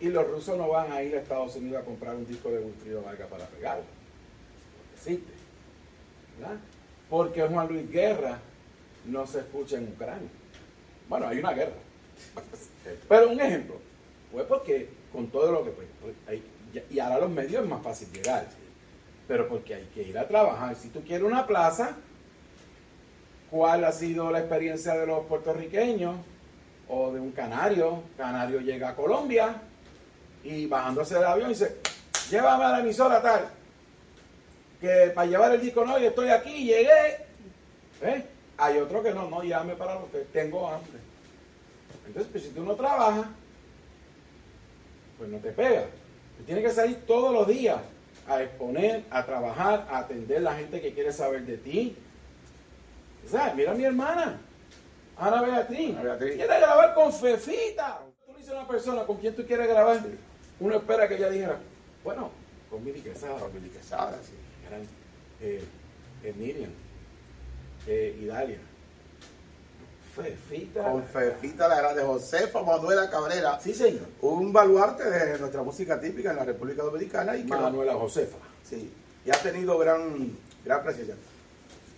Y 0.00 0.08
los 0.08 0.26
rusos 0.28 0.56
no 0.56 0.68
van 0.68 0.92
a 0.92 1.02
ir 1.02 1.16
a 1.16 1.20
Estados 1.20 1.56
Unidos 1.56 1.82
a 1.82 1.84
comprar 1.84 2.14
un 2.14 2.26
disco 2.26 2.50
de 2.50 2.60
Wilfrido 2.60 3.02
Vargas 3.02 3.28
para 3.28 3.46
pegarlo. 3.46 3.84
Porque 4.76 4.94
existe. 4.94 5.39
¿Verdad? 6.40 6.56
Porque 7.08 7.42
Juan 7.42 7.68
Luis 7.68 7.90
Guerra 7.90 8.38
no 9.06 9.26
se 9.26 9.40
escucha 9.40 9.76
en 9.76 9.88
Ucrania. 9.88 10.28
Bueno, 11.08 11.26
hay 11.28 11.38
una 11.38 11.52
guerra. 11.52 11.72
Pero 13.08 13.30
un 13.30 13.40
ejemplo, 13.40 13.76
pues 14.32 14.44
porque 14.46 14.88
con 15.12 15.26
todo 15.28 15.52
lo 15.52 15.64
que... 15.64 15.70
pues, 15.70 15.86
pues, 16.00 16.14
hay- 16.28 16.42
y 16.88 16.98
ahora 17.00 17.18
los 17.18 17.30
medios 17.30 17.64
es 17.64 17.68
más 17.68 17.82
fácil 17.82 18.12
llegar. 18.12 18.46
Pero 19.26 19.48
porque 19.48 19.74
hay 19.74 19.84
que 19.92 20.02
ir 20.04 20.16
a 20.18 20.26
trabajar. 20.28 20.74
Si 20.76 20.88
tú 20.88 21.02
quieres 21.02 21.26
una 21.26 21.46
plaza, 21.46 21.96
¿cuál 23.50 23.84
ha 23.84 23.92
sido 23.92 24.30
la 24.30 24.38
experiencia 24.38 24.94
de 24.94 25.06
los 25.06 25.26
puertorriqueños 25.26 26.14
o 26.88 27.12
de 27.12 27.18
un 27.20 27.32
canario? 27.32 28.04
Canario 28.16 28.60
llega 28.60 28.90
a 28.90 28.96
Colombia 28.96 29.60
y 30.44 30.66
bajándose 30.66 31.14
del 31.16 31.24
avión 31.24 31.48
dice, 31.48 31.76
llévame 32.30 32.64
a 32.64 32.68
la 32.70 32.80
emisora 32.80 33.20
tal 33.20 33.50
que 34.80 35.12
para 35.14 35.26
llevar 35.26 35.52
el 35.52 35.60
disco, 35.60 35.84
no, 35.84 35.98
yo 35.98 36.08
estoy 36.08 36.28
aquí, 36.30 36.64
llegué. 36.64 37.26
¿Eh? 38.02 38.24
Hay 38.56 38.78
otro 38.78 39.02
que 39.02 39.12
no, 39.12 39.28
no, 39.28 39.42
llame 39.42 39.74
para 39.74 39.94
lo 39.94 40.10
que 40.10 40.18
tengo 40.32 40.68
hambre. 40.68 40.98
Entonces, 42.06 42.30
pues 42.32 42.44
si 42.44 42.50
tú 42.50 42.64
no 42.64 42.74
trabajas, 42.74 43.26
pues 45.18 45.30
no 45.30 45.38
te 45.38 45.52
pega. 45.52 45.84
Tú 46.38 46.44
tienes 46.44 46.64
que 46.64 46.70
salir 46.70 46.96
todos 47.06 47.32
los 47.32 47.46
días 47.46 47.78
a 48.26 48.42
exponer, 48.42 49.04
a 49.10 49.24
trabajar, 49.24 49.86
a 49.90 49.98
atender 49.98 50.38
a 50.38 50.40
la 50.40 50.54
gente 50.54 50.80
que 50.80 50.94
quiere 50.94 51.12
saber 51.12 51.42
de 51.42 51.58
ti. 51.58 51.96
¿Sabes? 53.30 53.54
Mira 53.54 53.72
a 53.72 53.74
mi 53.74 53.84
hermana, 53.84 54.40
Ana 55.16 55.42
Beatriz. 55.42 55.90
Ana 55.90 56.02
Beatriz. 56.02 56.36
Quiere 56.36 56.60
grabar 56.60 56.94
con 56.94 57.12
Fefita. 57.12 58.00
Tú 58.24 58.32
le 58.32 58.38
dices 58.38 58.54
a 58.54 58.58
una 58.58 58.68
persona 58.68 59.04
con 59.04 59.18
quien 59.18 59.36
tú 59.36 59.44
quieres 59.46 59.68
grabar, 59.68 60.00
uno 60.58 60.76
espera 60.76 61.06
que 61.06 61.16
ella 61.16 61.28
dijera, 61.28 61.58
bueno, 62.02 62.30
con 62.70 62.82
Mili 62.84 63.00
Quesada, 63.00 63.38
Con 63.38 63.52
Billy 63.52 63.68
Quesada, 63.68 64.18
sí. 64.22 64.32
Eran 64.70 64.82
eh, 65.40 65.64
eh, 66.24 66.34
Miriam, 66.36 66.70
eh, 67.86 68.18
Idalia, 68.22 68.58
Fefita. 70.14 70.82
Con 70.84 71.02
Fefita 71.04 71.68
la 71.68 71.76
Grande, 71.76 72.02
Josefa 72.02 72.62
Manuela 72.62 73.08
Cabrera, 73.10 73.58
Sí, 73.60 73.74
señor. 73.74 74.06
un 74.22 74.52
baluarte 74.52 75.08
de 75.08 75.38
nuestra 75.38 75.62
música 75.62 76.00
típica 76.00 76.30
en 76.30 76.36
la 76.36 76.44
República 76.44 76.82
Dominicana 76.82 77.36
y 77.36 77.44
que 77.44 77.50
Manuela 77.50 77.94
Josefa. 77.94 78.36
Sí, 78.68 78.92
y 79.24 79.30
ha 79.30 79.36
tenido 79.42 79.78
gran, 79.78 80.36
gran 80.64 80.82
presencia. 80.82 81.14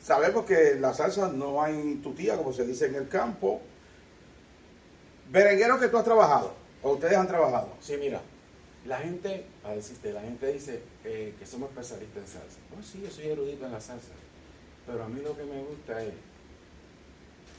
Sabemos 0.02 0.44
que 0.44 0.72
en 0.72 0.82
la 0.82 0.92
salsa 0.94 1.28
no 1.28 1.62
hay 1.62 2.00
tutía, 2.02 2.36
como 2.36 2.52
se 2.52 2.66
dice 2.66 2.86
en 2.86 2.96
el 2.96 3.08
campo. 3.08 3.60
Berengueros 5.30 5.80
que 5.80 5.88
tú 5.88 5.96
has 5.96 6.04
trabajado, 6.04 6.52
o 6.82 6.92
ustedes 6.92 7.16
han 7.16 7.28
trabajado. 7.28 7.68
Sí, 7.80 7.96
mira, 7.98 8.20
la 8.86 8.98
gente, 8.98 9.44
a 9.64 9.72
decirte, 9.72 10.12
la 10.12 10.22
gente 10.22 10.52
dice 10.52 10.80
eh, 11.04 11.34
que 11.38 11.46
somos 11.46 11.70
especialistas 11.70 12.22
en 12.22 12.28
salsa. 12.28 12.58
Oh, 12.76 12.82
sí, 12.82 13.00
yo 13.02 13.10
soy 13.10 13.26
erudito 13.26 13.66
en 13.66 13.72
la 13.72 13.80
salsa. 13.80 14.12
Pero 14.86 15.04
a 15.04 15.08
mí 15.08 15.20
lo 15.22 15.36
que 15.36 15.44
me 15.44 15.62
gusta 15.62 16.02
es 16.02 16.12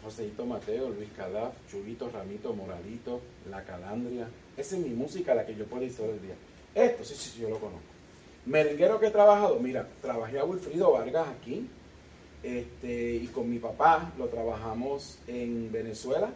Joseito 0.03 0.45
Mateo, 0.45 0.89
Luis 0.89 1.09
Cadaf, 1.15 1.53
Chubito, 1.69 2.09
Ramito, 2.09 2.53
Moralito, 2.53 3.21
La 3.49 3.63
Calandria. 3.63 4.27
Esa 4.57 4.75
es 4.75 4.81
mi 4.81 4.89
música, 4.89 5.33
la 5.33 5.45
que 5.45 5.55
yo 5.55 5.65
puedo 5.65 5.83
ir 5.83 5.95
todo 5.95 6.11
el 6.11 6.21
día. 6.21 6.35
Esto 6.75 7.05
sí, 7.05 7.15
sí, 7.15 7.29
sí, 7.29 7.41
yo 7.41 7.49
lo 7.49 7.59
conozco. 7.59 7.93
Merenguero 8.45 8.99
que 8.99 9.07
he 9.07 9.11
trabajado, 9.11 9.57
mira, 9.59 9.87
trabajé 10.01 10.39
a 10.39 10.43
Wilfrido 10.43 10.91
Vargas 10.91 11.29
aquí, 11.29 11.69
este, 12.43 13.15
y 13.15 13.27
con 13.27 13.49
mi 13.49 13.57
papá 13.59 14.11
lo 14.17 14.27
trabajamos 14.27 15.17
en 15.27 15.71
Venezuela 15.71 16.29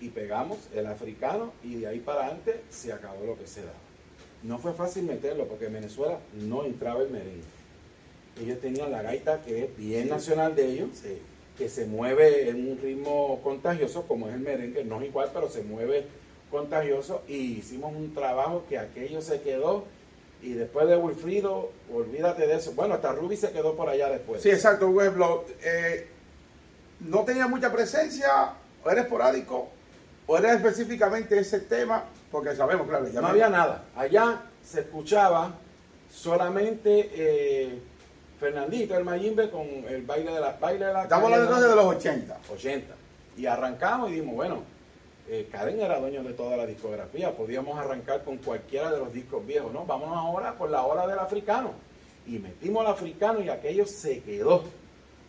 y 0.00 0.08
pegamos 0.08 0.58
el 0.72 0.86
africano 0.86 1.52
y 1.64 1.76
de 1.76 1.88
ahí 1.88 1.98
para 1.98 2.26
adelante 2.26 2.62
se 2.70 2.92
acabó 2.92 3.26
lo 3.26 3.36
que 3.36 3.48
se 3.48 3.62
daba. 3.62 3.81
No 4.42 4.58
fue 4.58 4.72
fácil 4.72 5.04
meterlo 5.04 5.46
porque 5.46 5.66
en 5.66 5.74
Venezuela 5.74 6.18
no 6.34 6.64
entraba 6.64 7.02
el 7.02 7.10
merengue. 7.10 7.42
Ellos 8.40 8.60
tenían 8.60 8.90
la 8.90 9.02
gaita 9.02 9.42
que 9.42 9.64
es 9.64 9.76
bien 9.76 10.08
nacional 10.08 10.56
de 10.56 10.66
ellos, 10.66 10.88
que 11.56 11.68
se 11.68 11.86
mueve 11.86 12.48
en 12.48 12.70
un 12.70 12.78
ritmo 12.78 13.40
contagioso 13.42 14.06
como 14.08 14.28
es 14.28 14.34
el 14.34 14.40
merengue, 14.40 14.84
no 14.84 15.00
es 15.00 15.08
igual, 15.08 15.30
pero 15.32 15.48
se 15.48 15.62
mueve 15.62 16.06
contagioso 16.50 17.22
y 17.28 17.58
hicimos 17.58 17.94
un 17.94 18.14
trabajo 18.14 18.64
que 18.68 18.78
aquello 18.78 19.20
se 19.20 19.40
quedó 19.40 19.84
y 20.42 20.54
después 20.54 20.88
de 20.88 20.96
Wilfrido, 20.96 21.70
olvídate 21.94 22.46
de 22.48 22.56
eso. 22.56 22.72
Bueno, 22.72 22.94
hasta 22.94 23.12
Ruby 23.12 23.36
se 23.36 23.52
quedó 23.52 23.76
por 23.76 23.88
allá 23.88 24.10
después. 24.10 24.42
Sí, 24.42 24.50
exacto, 24.50 24.88
Weblo. 24.88 25.44
Eh, 25.62 26.08
no 27.00 27.24
tenía 27.24 27.46
mucha 27.46 27.72
presencia, 27.72 28.54
o 28.84 28.90
era 28.90 29.02
esporádico, 29.02 29.68
o 30.26 30.36
era 30.36 30.52
específicamente 30.52 31.38
ese 31.38 31.60
tema, 31.60 32.04
porque 32.32 32.56
sabemos, 32.56 32.88
claro, 32.88 33.06
ya 33.08 33.20
no 33.20 33.28
había 33.28 33.50
nada. 33.50 33.84
Allá 33.94 34.40
se 34.64 34.80
escuchaba 34.80 35.52
solamente 36.10 37.10
eh, 37.12 37.78
Fernandito, 38.40 38.96
el 38.96 39.04
Mayimbe, 39.04 39.50
con 39.50 39.66
el 39.66 40.02
baile 40.02 40.32
de 40.32 40.40
la 40.40 40.52
baile 40.52 40.86
de 40.86 40.92
la 40.94 41.02
Estamos 41.02 41.30
hablando 41.30 41.60
de 41.60 41.76
los 41.76 41.84
80. 41.84 42.38
80. 42.50 42.94
Y 43.36 43.46
arrancamos 43.46 44.08
y 44.08 44.14
dijimos, 44.14 44.34
bueno, 44.34 44.62
eh, 45.28 45.46
Karen 45.52 45.78
era 45.78 46.00
dueño 46.00 46.22
de 46.22 46.32
toda 46.32 46.56
la 46.56 46.66
discografía, 46.66 47.36
podíamos 47.36 47.78
arrancar 47.78 48.24
con 48.24 48.38
cualquiera 48.38 48.90
de 48.90 48.98
los 48.98 49.12
discos 49.12 49.46
viejos, 49.46 49.70
¿no? 49.70 49.84
Vámonos 49.84 50.16
ahora 50.16 50.54
con 50.54 50.72
la 50.72 50.82
hora 50.82 51.06
del 51.06 51.18
africano. 51.18 51.72
Y 52.26 52.38
metimos 52.38 52.86
al 52.86 52.92
africano 52.92 53.42
y 53.42 53.50
aquello 53.50 53.84
se 53.84 54.20
quedó. 54.20 54.64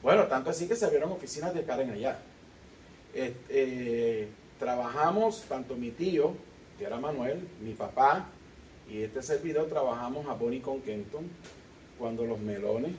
Bueno, 0.01 0.25
tanto 0.27 0.51
así 0.51 0.67
que 0.67 0.75
se 0.75 0.85
abrieron 0.85 1.11
oficinas 1.11 1.53
de 1.53 1.65
Karen 1.65 1.91
allá. 1.91 2.17
Eh, 3.13 4.29
trabajamos, 4.57 5.43
tanto 5.49 5.75
mi 5.75 5.91
tío, 5.91 6.33
era 6.83 6.99
Manuel, 6.99 7.47
mi 7.61 7.73
papá, 7.73 8.27
y 8.89 9.01
este 9.01 9.21
servidor, 9.21 9.67
trabajamos 9.67 10.27
a 10.27 10.33
Bonnie 10.33 10.61
con 10.61 10.81
Kenton, 10.81 11.27
cuando 11.97 12.25
los 12.25 12.39
melones, 12.39 12.91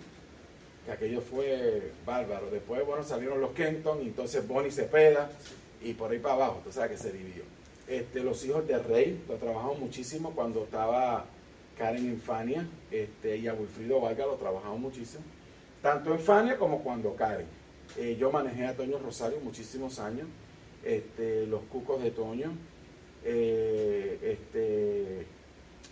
que 0.85 0.93
aquello 0.93 1.21
fue 1.21 1.93
bárbaro. 2.07 2.51
Después, 2.51 2.85
bueno, 2.87 3.03
salieron 3.05 3.41
los 3.41 3.53
Kenton, 3.53 4.01
entonces 4.01 4.47
Bonnie 4.47 4.71
se 4.71 4.85
peda, 4.85 5.31
y 5.83 5.93
por 5.95 6.11
ahí 6.11 6.19
para 6.19 6.35
abajo, 6.35 6.63
tú 6.65 6.73
sabes 6.73 6.93
que 6.93 6.97
se 6.99 7.13
dividió. 7.13 7.43
Este, 7.87 8.21
los 8.21 8.45
hijos 8.45 8.67
de 8.67 8.79
Rey, 8.79 9.23
lo 9.29 9.37
trabajamos 9.37 9.79
muchísimo 9.79 10.31
cuando 10.31 10.65
estaba 10.65 11.27
Karen 11.77 12.07
en 12.07 12.21
Fania, 12.21 12.67
este, 12.91 13.37
y 13.37 13.47
a 13.47 13.55
Wilfrido 13.55 14.01
Vargas 14.01 14.27
lo 14.27 14.37
trabajamos 14.37 14.81
muchísimo, 14.81 15.23
tanto 15.83 16.13
en 16.13 16.21
Fania 16.21 16.57
como 16.57 16.83
cuando 16.83 17.15
Karen. 17.15 17.47
Eh, 17.99 18.17
yo 18.19 18.31
manejé 18.31 18.67
a 18.67 18.75
Toño 18.75 18.99
Rosario 18.99 19.39
muchísimos 19.43 19.99
años, 19.99 20.27
este, 20.83 21.47
los 21.47 21.63
Cucos 21.65 22.03
de 22.03 22.11
Toño, 22.11 22.53
eh, 23.25 24.19
este, 24.23 25.27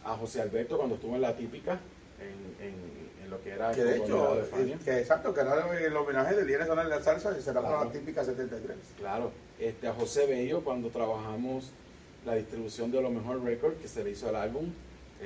a 0.05 0.17
José 0.17 0.43
Alberto 0.43 0.77
cuando 0.77 0.97
estuvo 0.97 1.15
en 1.15 1.23
la 1.23 1.37
típica, 1.37 1.81
en, 2.21 3.03
lo 3.31 3.43
que 3.43 3.51
era 3.51 3.73
que 3.73 3.83
de 3.83 3.97
hecho, 3.97 4.47
que 4.85 4.99
exacto, 4.99 5.33
que 5.33 5.41
era 5.41 5.81
el 5.81 5.97
homenaje 5.97 6.35
del 6.35 6.47
Día 6.47 6.59
Nacional 6.59 6.91
de 6.91 6.97
la 6.97 7.03
Salsa, 7.03 7.35
que 7.35 7.41
será 7.41 7.63
la 7.63 7.91
típica 7.91 8.23
73. 8.23 8.77
Claro, 8.99 9.33
este, 9.59 9.89
a 9.89 9.95
José 9.95 10.27
Bello 10.27 10.63
cuando 10.63 10.91
trabajamos 10.91 11.71
la 12.27 12.35
distribución 12.35 12.91
de 12.91 13.01
lo 13.01 13.11
mejor 13.11 13.43
record 13.43 13.75
que 13.79 13.89
se 13.89 14.05
le 14.05 14.11
hizo 14.11 14.29
al 14.29 14.37
álbum. 14.37 14.71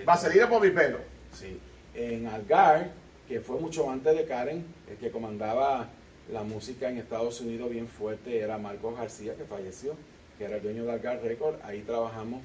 Vaselina 0.05 0.49
por 0.49 0.62
mi 0.62 0.71
pelo. 0.71 0.99
Sí. 1.33 1.59
En 1.95 2.29
Algar, 2.29 2.90
que 3.27 3.40
fue 3.40 3.59
mucho 3.59 3.90
antes 3.90 4.16
de 4.16 4.25
Karen, 4.25 4.64
el 4.88 4.97
que 4.99 5.11
comandaba 5.11 5.88
la 6.33 6.42
música 6.42 6.88
en 6.88 6.99
Estados 6.99 7.40
Unidos 7.40 7.71
bien 7.71 7.88
fuerte 7.88 8.38
era 8.38 8.59
Marcos 8.59 8.97
García, 8.97 9.35
que 9.35 9.45
falleció, 9.45 9.95
que 10.38 10.44
era 10.44 10.57
el 10.57 10.62
dueño 10.62 10.85
de 10.85 10.92
Algar 10.92 11.22
Record. 11.22 11.57
Ahí 11.62 11.83
trabajamos 11.83 12.42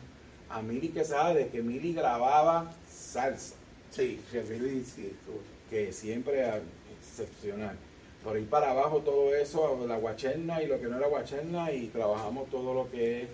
a 0.50 0.62
Mili 0.62 0.90
Quesada, 0.90 1.34
de 1.34 1.48
que 1.48 1.62
Mili 1.62 1.94
grababa 1.94 2.74
salsa. 2.90 3.56
Sí, 3.90 4.20
Mili, 4.50 4.84
sí, 4.84 5.14
que 5.70 5.92
siempre 5.92 6.46
excepcional 7.00 7.78
por 8.24 8.36
ahí 8.36 8.44
para 8.44 8.72
abajo 8.72 9.00
todo 9.00 9.36
eso, 9.36 9.86
la 9.88 9.98
guacherna 9.98 10.62
y 10.62 10.68
lo 10.68 10.80
que 10.80 10.88
no 10.88 10.98
era 10.98 11.08
guacherna, 11.08 11.72
y 11.72 11.88
trabajamos 11.88 12.50
todo 12.50 12.74
lo 12.74 12.92
que 12.92 13.24
es 13.24 13.28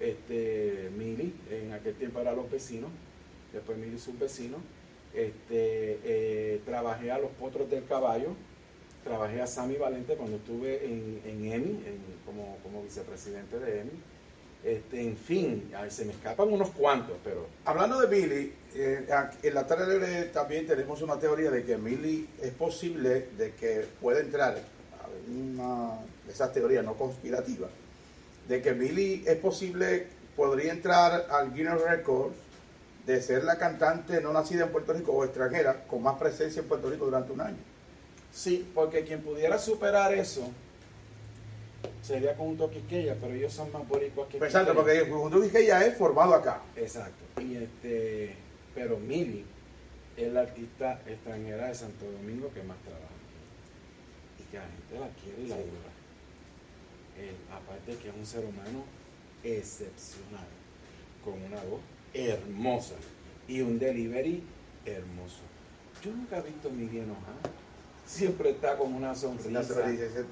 este, 0.00 0.90
Mili, 0.96 1.34
en 1.50 1.72
aquel 1.72 1.94
tiempo 1.94 2.20
era 2.20 2.32
los 2.32 2.50
vecinos, 2.50 2.90
después 3.52 3.78
Mili 3.78 3.98
sus 3.98 4.18
vecinos. 4.18 4.60
Este, 5.14 6.00
eh, 6.04 6.60
trabajé 6.64 7.10
a 7.10 7.18
los 7.18 7.30
potros 7.32 7.68
del 7.68 7.84
caballo, 7.84 8.28
trabajé 9.04 9.40
a 9.40 9.46
Sammy 9.46 9.76
Valente 9.76 10.14
cuando 10.16 10.36
estuve 10.36 10.84
en, 10.84 11.20
en 11.24 11.52
EMI, 11.52 11.80
como, 12.24 12.58
como 12.62 12.82
vicepresidente 12.82 13.58
de 13.58 13.80
EMI 13.80 14.12
este, 14.64 15.02
en 15.02 15.16
fin, 15.16 15.72
se 15.88 16.04
me 16.04 16.12
escapan 16.12 16.52
unos 16.52 16.70
cuantos, 16.70 17.16
pero... 17.24 17.48
Hablando 17.64 18.00
de 18.00 18.06
Billy, 18.06 18.54
eh, 18.74 19.06
en 19.42 19.54
la 19.54 19.66
tarde 19.66 20.26
también 20.26 20.66
tenemos 20.66 21.02
una 21.02 21.18
teoría 21.18 21.50
de 21.50 21.64
que 21.64 21.76
Billy 21.76 22.28
es 22.40 22.52
posible 22.52 23.28
de 23.36 23.54
que 23.54 23.86
pueda 24.00 24.20
entrar, 24.20 24.56
una 25.28 25.98
esa 26.28 26.52
teoría 26.52 26.80
no 26.82 26.94
conspirativa, 26.94 27.68
de 28.48 28.62
que 28.62 28.72
Billy 28.72 29.24
es 29.26 29.36
posible, 29.36 30.06
podría 30.36 30.72
entrar 30.72 31.26
al 31.28 31.52
Guinness 31.52 31.80
Records 31.82 32.36
de 33.04 33.20
ser 33.20 33.42
la 33.42 33.58
cantante 33.58 34.20
no 34.20 34.32
nacida 34.32 34.66
en 34.66 34.70
Puerto 34.70 34.92
Rico 34.92 35.10
o 35.10 35.24
extranjera 35.24 35.84
con 35.88 36.04
más 36.04 36.16
presencia 36.18 36.62
en 36.62 36.68
Puerto 36.68 36.88
Rico 36.88 37.06
durante 37.06 37.32
un 37.32 37.40
año. 37.40 37.71
Sí, 38.32 38.66
porque 38.74 39.04
quien 39.04 39.20
pudiera 39.20 39.58
superar 39.58 40.14
eso 40.14 40.48
sería 42.02 42.34
con 42.34 42.48
un 42.48 42.70
Quisqueya, 42.70 43.16
pero 43.20 43.34
ellos 43.34 43.52
son 43.52 43.70
más 43.72 43.86
boricuas 43.86 44.28
que 44.28 44.38
Exacto, 44.38 44.74
porque 44.74 45.08
Conjunto 45.08 45.42
Quisqueya 45.42 45.84
es 45.86 45.96
formado 45.96 46.34
acá. 46.34 46.62
Exacto. 46.76 47.40
Y 47.40 47.56
este, 47.56 48.34
pero 48.74 48.98
Mili 48.98 49.44
es 50.16 50.32
la 50.32 50.40
artista 50.40 51.00
extranjera 51.06 51.68
de 51.68 51.74
Santo 51.74 52.04
Domingo 52.10 52.50
que 52.52 52.62
más 52.62 52.78
trabaja 52.78 53.06
y 54.38 54.50
que 54.50 54.56
la 54.56 54.64
gente 54.64 54.98
la 54.98 55.08
quiere 55.22 55.42
y 55.42 55.46
la 55.48 55.54
adora. 55.54 55.92
aparte 57.54 57.96
que 57.96 58.08
es 58.08 58.14
un 58.14 58.26
ser 58.26 58.44
humano 58.44 58.84
excepcional, 59.44 60.46
con 61.24 61.34
una 61.34 61.62
voz 61.64 61.80
hermosa 62.14 62.94
y 63.46 63.60
un 63.60 63.78
delivery 63.78 64.42
hermoso. 64.86 65.40
Yo 66.02 66.10
nunca 66.12 66.38
he 66.38 66.42
visto 66.42 66.68
a 66.68 66.72
Mili 66.72 66.98
enojada. 66.98 67.61
Siempre 68.12 68.50
está 68.50 68.76
con 68.76 68.92
una 68.92 69.14
sonrisa. 69.14 69.60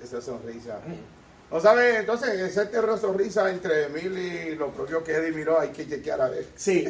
esa 0.03 0.21
sonrisa. 0.21 0.81
Mm. 0.87 1.55
¿No 1.55 1.61
sabe? 1.61 1.97
Entonces, 1.97 2.39
ese 2.39 2.67
terror 2.67 2.99
sonrisa 2.99 3.51
entre 3.51 3.87
Emil 3.87 4.19
y 4.19 4.55
lo 4.55 4.71
propio 4.71 5.03
que 5.03 5.13
Eddie 5.13 5.33
miró, 5.33 5.59
hay 5.59 5.71
que 5.71 5.89
chequear 5.89 6.21
a 6.21 6.29
ver. 6.29 6.47
Sí, 6.55 6.87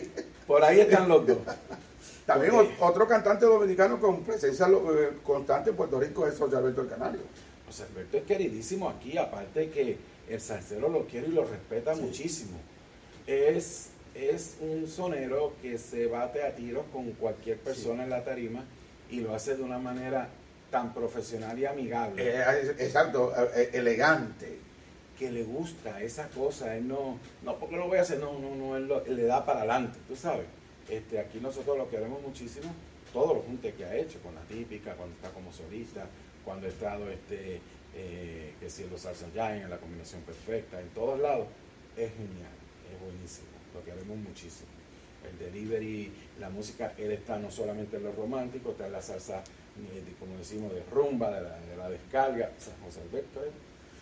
por 0.48 0.64
ahí 0.64 0.80
están 0.80 1.08
los 1.08 1.24
dos. 1.26 1.38
También 2.26 2.52
otro 2.80 3.06
cantante 3.06 3.46
dominicano 3.46 4.00
con 4.00 4.22
presencia 4.22 4.66
eh, 4.68 5.12
constante 5.22 5.70
en 5.70 5.76
Puerto 5.76 5.98
Rico 5.98 6.26
es 6.26 6.36
José 6.36 6.56
Alberto 6.56 6.82
el 6.82 6.88
Canario. 6.88 7.20
José 7.66 7.84
Alberto 7.84 8.16
es 8.18 8.24
queridísimo 8.24 8.88
aquí, 8.88 9.16
aparte 9.16 9.70
que 9.70 9.96
el 10.28 10.40
salsero 10.40 10.88
lo 10.88 11.06
quiere 11.06 11.28
y 11.28 11.32
lo 11.32 11.44
respeta 11.44 11.94
muchísimo. 11.94 12.58
Es, 13.26 13.90
es 14.14 14.56
un 14.60 14.88
sonero 14.88 15.52
que 15.62 15.78
se 15.78 16.06
bate 16.06 16.42
a 16.42 16.54
tiros 16.54 16.84
con 16.92 17.12
cualquier 17.12 17.58
persona 17.58 18.02
en 18.02 18.10
la 18.10 18.24
tarima 18.24 18.64
y 19.08 19.20
lo 19.20 19.34
hace 19.34 19.56
de 19.56 19.62
una 19.62 19.78
manera 19.78 20.28
tan 20.70 20.94
profesional 20.94 21.58
y 21.58 21.66
amigable. 21.66 22.22
Eh, 22.24 22.74
exacto, 22.78 23.32
eh, 23.54 23.70
elegante. 23.72 24.58
Que 25.18 25.30
le 25.30 25.42
gusta 25.42 26.00
esa 26.00 26.28
cosa, 26.28 26.74
él 26.76 26.88
no, 26.88 27.18
no, 27.42 27.58
porque 27.58 27.76
lo 27.76 27.88
voy 27.88 27.98
a 27.98 28.02
hacer, 28.02 28.18
no, 28.18 28.38
no, 28.38 28.54
no, 28.54 28.76
él, 28.76 29.16
le 29.16 29.24
da 29.24 29.44
para 29.44 29.60
adelante, 29.60 29.98
tú 30.08 30.16
sabes. 30.16 30.46
Este, 30.88 31.18
aquí 31.18 31.40
nosotros 31.40 31.76
lo 31.76 31.90
queremos 31.90 32.22
muchísimo, 32.22 32.72
todos 33.12 33.36
los 33.36 33.44
juntes 33.44 33.74
que 33.74 33.84
ha 33.84 33.94
hecho, 33.94 34.18
con 34.20 34.34
la 34.34 34.40
típica, 34.42 34.94
cuando 34.94 35.14
está 35.16 35.28
como 35.30 35.52
solista, 35.52 36.06
cuando 36.42 36.66
ha 36.66 36.70
estado, 36.70 37.10
este, 37.10 37.60
eh, 37.94 38.54
que 38.58 38.70
si 38.70 38.88
los 38.88 39.02
Salsa 39.02 39.26
en 39.54 39.68
la 39.68 39.76
combinación 39.76 40.22
perfecta, 40.22 40.80
en 40.80 40.88
todos 40.88 41.20
lados, 41.20 41.48
es 41.98 42.10
genial, 42.12 42.56
es 42.90 43.00
buenísimo, 43.04 43.48
lo 43.74 43.84
queremos 43.84 44.16
muchísimo. 44.16 44.70
El 45.30 45.38
delivery, 45.38 46.10
la 46.38 46.48
música, 46.48 46.94
él 46.96 47.12
está 47.12 47.38
no 47.38 47.50
solamente 47.50 47.98
en 47.98 48.04
lo 48.04 48.12
romántico, 48.12 48.70
está 48.70 48.86
en 48.86 48.92
la 48.92 49.02
salsa 49.02 49.42
como 50.18 50.36
decimos, 50.36 50.72
de 50.72 50.82
rumba, 50.92 51.30
de 51.30 51.76
la, 51.76 51.88
descarga, 51.88 52.50
José 52.84 53.00
Alberto. 53.00 53.40
¿eh? 53.44 53.50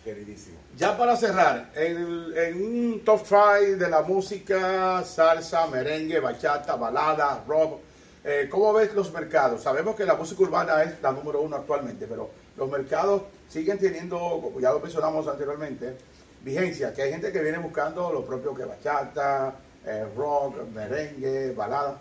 queridísimo. 0.03 0.57
Ya 0.77 0.97
para 0.97 1.15
cerrar, 1.15 1.71
en, 1.75 2.31
en 2.35 2.61
un 2.61 3.01
top 3.03 3.21
5 3.25 3.77
de 3.77 3.89
la 3.89 4.01
música, 4.01 5.03
salsa, 5.03 5.67
merengue, 5.67 6.19
bachata, 6.19 6.75
balada, 6.75 7.43
rock, 7.47 7.81
eh, 8.23 8.47
¿cómo 8.49 8.73
ves 8.73 8.93
los 8.93 9.13
mercados? 9.13 9.63
Sabemos 9.63 9.95
que 9.95 10.05
la 10.05 10.15
música 10.15 10.41
urbana 10.43 10.83
es 10.83 11.01
la 11.01 11.11
número 11.11 11.41
uno 11.41 11.55
actualmente, 11.55 12.05
pero 12.07 12.29
los 12.57 12.69
mercados 12.69 13.23
siguen 13.47 13.77
teniendo, 13.77 14.17
como 14.17 14.59
ya 14.59 14.71
lo 14.71 14.79
mencionamos 14.79 15.27
anteriormente, 15.27 15.95
vigencia, 16.43 16.93
que 16.93 17.03
hay 17.03 17.11
gente 17.11 17.31
que 17.31 17.41
viene 17.41 17.57
buscando 17.59 18.11
lo 18.11 18.25
propio 18.25 18.53
que 18.53 18.65
bachata, 18.65 19.55
eh, 19.85 20.05
rock, 20.15 20.57
merengue, 20.73 21.53
balada. 21.53 21.97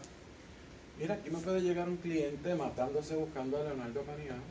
Mira, 0.98 1.14
aquí 1.14 1.30
me 1.30 1.38
puede 1.38 1.61
llegar 1.61 1.88
un 1.88 1.96
cliente 1.96 2.54
matándose 2.54 3.14
buscando 3.14 3.58
a 3.58 3.64
Leonardo 3.64 4.02
Paniagua. 4.02 4.42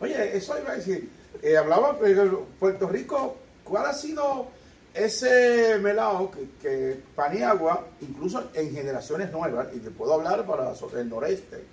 Oye, 0.00 0.36
eso 0.36 0.58
iba 0.58 0.72
a 0.72 0.76
decir, 0.76 1.08
eh, 1.42 1.56
hablaba 1.56 1.98
pero 1.98 2.46
Puerto 2.58 2.86
Rico, 2.88 3.36
¿cuál 3.64 3.86
ha 3.86 3.94
sido 3.94 4.48
ese 4.92 5.78
melao 5.78 6.30
que, 6.30 6.48
que 6.60 7.00
Paniagua, 7.14 7.86
incluso 8.02 8.50
en 8.52 8.74
generaciones 8.74 9.32
nuevas, 9.32 9.68
y 9.74 9.78
te 9.78 9.90
puedo 9.90 10.12
hablar 10.12 10.44
para 10.44 10.74
sobre 10.74 11.00
el 11.00 11.08
noreste, 11.08 11.64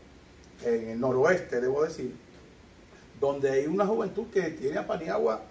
en 0.64 0.90
el 0.92 1.00
noroeste, 1.00 1.60
debo 1.60 1.84
decir, 1.84 2.16
donde 3.20 3.52
hay 3.52 3.66
una 3.68 3.86
juventud 3.86 4.28
que 4.32 4.52
tiene 4.52 4.78
a 4.78 4.88
Paniagua 4.88 5.42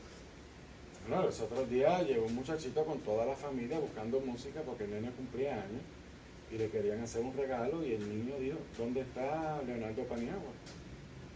Bueno, 1.07 1.25
los 1.25 1.41
otros 1.41 1.69
días 1.69 2.07
llegó 2.07 2.27
un 2.27 2.35
muchachito 2.35 2.85
con 2.85 2.99
toda 3.01 3.27
la 3.27 3.35
familia 3.35 3.79
buscando 3.79 4.21
música 4.21 4.61
porque 4.65 4.85
el 4.85 4.91
nene 4.93 5.11
cumplía 5.11 5.55
años 5.55 5.83
y 6.53 6.59
le 6.59 6.69
querían 6.69 7.01
hacer 7.03 7.23
un 7.23 7.35
regalo 7.37 7.85
y 7.85 7.95
el 7.95 8.09
niño 8.09 8.35
dijo, 8.39 8.59
¿dónde 8.79 9.01
está 9.01 9.61
Leonardo 9.67 10.03
Paniagua? 10.05 10.51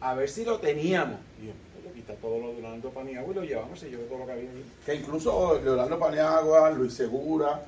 A 0.01 0.15
ver 0.15 0.29
si 0.29 0.45
lo 0.45 0.59
teníamos. 0.61 1.19
Y 1.43 1.47
yo, 1.47 1.53
"Pues, 1.73 1.85
le 1.87 1.93
quita 2.01 2.15
todo 2.17 2.39
lo 2.39 2.49
de 2.55 2.61
Leonardo 2.61 2.91
Paniagua 2.91 3.33
y 3.33 3.35
lo 3.35 3.45
llevamos, 3.45 3.81
se 3.81 3.89
llevó 3.89 4.03
todo 4.05 4.19
lo 4.19 4.27
que 4.27 4.33
había 4.33 4.51
ahí. 4.51 4.65
que 4.85 4.95
incluso 4.95 5.61
Leonardo 5.63 5.99
Paniagua, 5.99 6.71
Luis 6.71 6.93
Segura, 6.93 7.67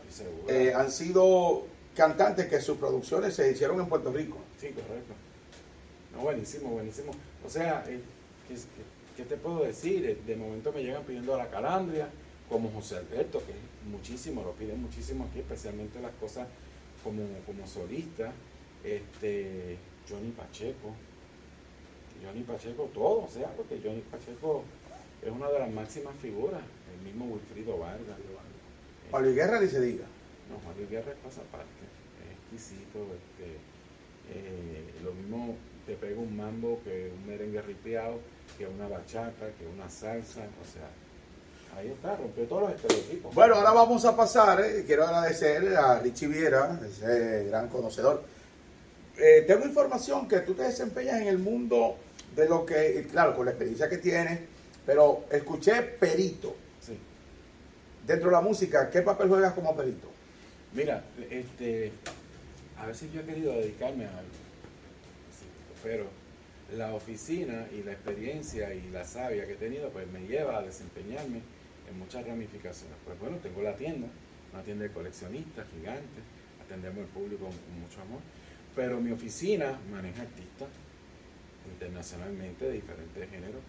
eh, 0.49 0.73
han 0.75 0.91
sido 0.91 1.65
cantantes 1.97 2.47
que 2.47 2.61
sus 2.61 2.77
producciones 2.77 3.35
se 3.35 3.51
hicieron 3.51 3.81
en 3.81 3.87
Puerto 3.87 4.13
Rico. 4.13 4.37
Sí, 4.61 4.69
correcto. 4.69 5.15
No, 6.15 6.21
buenísimo, 6.23 6.69
buenísimo. 6.71 7.13
O 7.47 7.49
sea, 7.49 7.85
eh, 7.89 8.01
¿qué, 8.47 8.55
qué- 8.55 9.17
qué 9.17 9.23
te 9.25 9.37
puedo 9.37 9.65
decir? 9.65 10.05
Eh, 10.05 10.19
De 10.27 10.37
momento 10.37 10.71
me 10.73 10.83
llegan 10.83 11.03
pidiendo 11.05 11.35
a 11.35 11.39
la 11.39 11.49
calandria, 11.49 12.09
como 12.49 12.71
José 12.71 12.97
Alberto, 12.99 13.39
que 13.47 13.53
muchísimo, 13.91 14.43
lo 14.43 14.53
piden 14.53 14.81
muchísimo 14.83 15.27
aquí, 15.31 15.39
especialmente 15.41 15.99
las 16.01 16.13
cosas 16.21 16.47
como, 17.09 17.25
como 17.47 17.67
solista. 17.67 18.33
Este, 18.85 19.77
Johnny 20.09 20.31
Pacheco. 20.31 20.95
Johnny 22.23 22.43
Pacheco, 22.43 22.91
todo, 22.93 23.25
o 23.25 23.29
sea, 23.29 23.49
porque 23.57 23.81
Johnny 23.83 24.03
Pacheco 24.11 24.65
es 25.23 25.31
una 25.31 25.49
de 25.49 25.59
las 25.59 25.71
máximas 25.71 26.15
figuras. 26.21 26.61
El 26.93 27.05
mismo 27.05 27.27
Wilfrido 27.27 27.79
Vargas. 27.79 28.17
Pablo 29.11 29.33
Guerra 29.33 29.61
ni 29.61 29.69
se 29.69 29.81
diga. 29.81 30.05
No, 30.51 30.59
Juan 30.65 30.77
Luis 30.77 30.91
Guerra 30.91 31.13
es 31.13 31.19
cosa 31.19 31.41
aparte, 31.43 31.85
es 32.25 32.37
exquisito. 32.37 32.99
Este, 33.17 33.57
eh, 34.35 34.85
lo 35.03 35.13
mismo 35.15 35.57
te 35.87 35.95
pega 35.95 36.21
un 36.21 36.37
mambo 36.37 36.81
que 36.85 37.11
un 37.15 37.27
merengue 37.27 37.63
ripiado, 37.63 38.21
que 38.59 38.67
una 38.67 38.89
bachata, 38.89 39.51
que 39.59 39.67
una 39.67 39.89
salsa, 39.89 40.41
o 40.41 40.67
sea, 40.67 40.89
ahí 41.77 41.89
está, 41.89 42.17
rompió 42.17 42.45
todos 42.45 42.63
los 42.63 42.73
estereotipos. 42.73 43.35
Bueno, 43.35 43.55
ahora 43.57 43.73
vamos 43.73 44.05
a 44.05 44.17
pasar, 44.17 44.61
eh, 44.61 44.85
quiero 44.87 45.05
agradecer 45.05 45.77
a 45.77 46.01
Richie 46.01 46.27
Viera, 46.27 46.79
ese 46.85 47.45
gran 47.45 47.69
conocedor. 47.69 48.23
Eh, 49.17 49.45
tengo 49.47 49.65
información 49.65 50.29
que 50.29 50.41
tú 50.41 50.55
te 50.55 50.63
desempeñas 50.63 51.21
en 51.21 51.29
el 51.29 51.39
mundo 51.39 51.97
de 52.35 52.49
lo 52.49 52.65
que, 52.65 53.07
claro, 53.11 53.35
con 53.35 53.47
la 53.47 53.53
experiencia 53.53 53.89
que 53.89 53.99
tienes, 53.99 54.41
pero 54.87 55.25
escuché 55.31 55.83
perito. 55.83 56.55
Sí. 56.81 56.97
Dentro 58.07 58.31
de 58.31 58.37
la 58.37 58.41
música, 58.41 58.89
¿qué 58.91 59.03
papel 59.03 59.29
juegas 59.29 59.55
como 59.55 59.77
perito? 59.77 60.09
Mira, 60.73 61.03
este, 61.31 61.93
a 62.77 62.87
veces 62.87 63.13
yo 63.13 63.21
he 63.21 63.25
querido 63.25 63.53
dedicarme 63.53 64.05
a 64.05 64.11
algo, 64.11 64.31
pero 65.83 66.07
la 66.77 66.95
oficina 66.95 67.67
y 67.73 67.83
la 67.83 67.93
experiencia 67.93 68.75
y 68.75 68.91
la 68.91 69.05
savia 69.05 69.47
que 69.47 69.53
he 69.53 69.57
tenido, 69.57 69.89
pues 69.91 70.07
me 70.09 70.21
lleva 70.21 70.59
a 70.59 70.63
desempeñarme 70.63 71.41
en 71.89 71.99
muchas 71.99 72.27
ramificaciones. 72.27 72.97
Pues 73.05 73.19
bueno, 73.19 73.37
tengo 73.39 73.63
la 73.63 73.75
tienda, 73.75 74.09
una 74.53 74.63
tienda 74.63 74.85
de 74.85 74.93
coleccionistas 74.93 75.67
gigante, 75.75 76.21
atendemos 76.65 76.99
al 76.99 77.07
público 77.07 77.47
con, 77.47 77.81
mucho 77.81 78.01
amor, 78.03 78.21
pero 78.75 79.01
mi 79.01 79.11
oficina 79.11 79.79
maneja 79.91 80.23
artistas 80.23 80.69
internacionalmente 81.73 82.67
de 82.67 82.73
diferentes 82.73 83.31
géneros. 83.31 83.63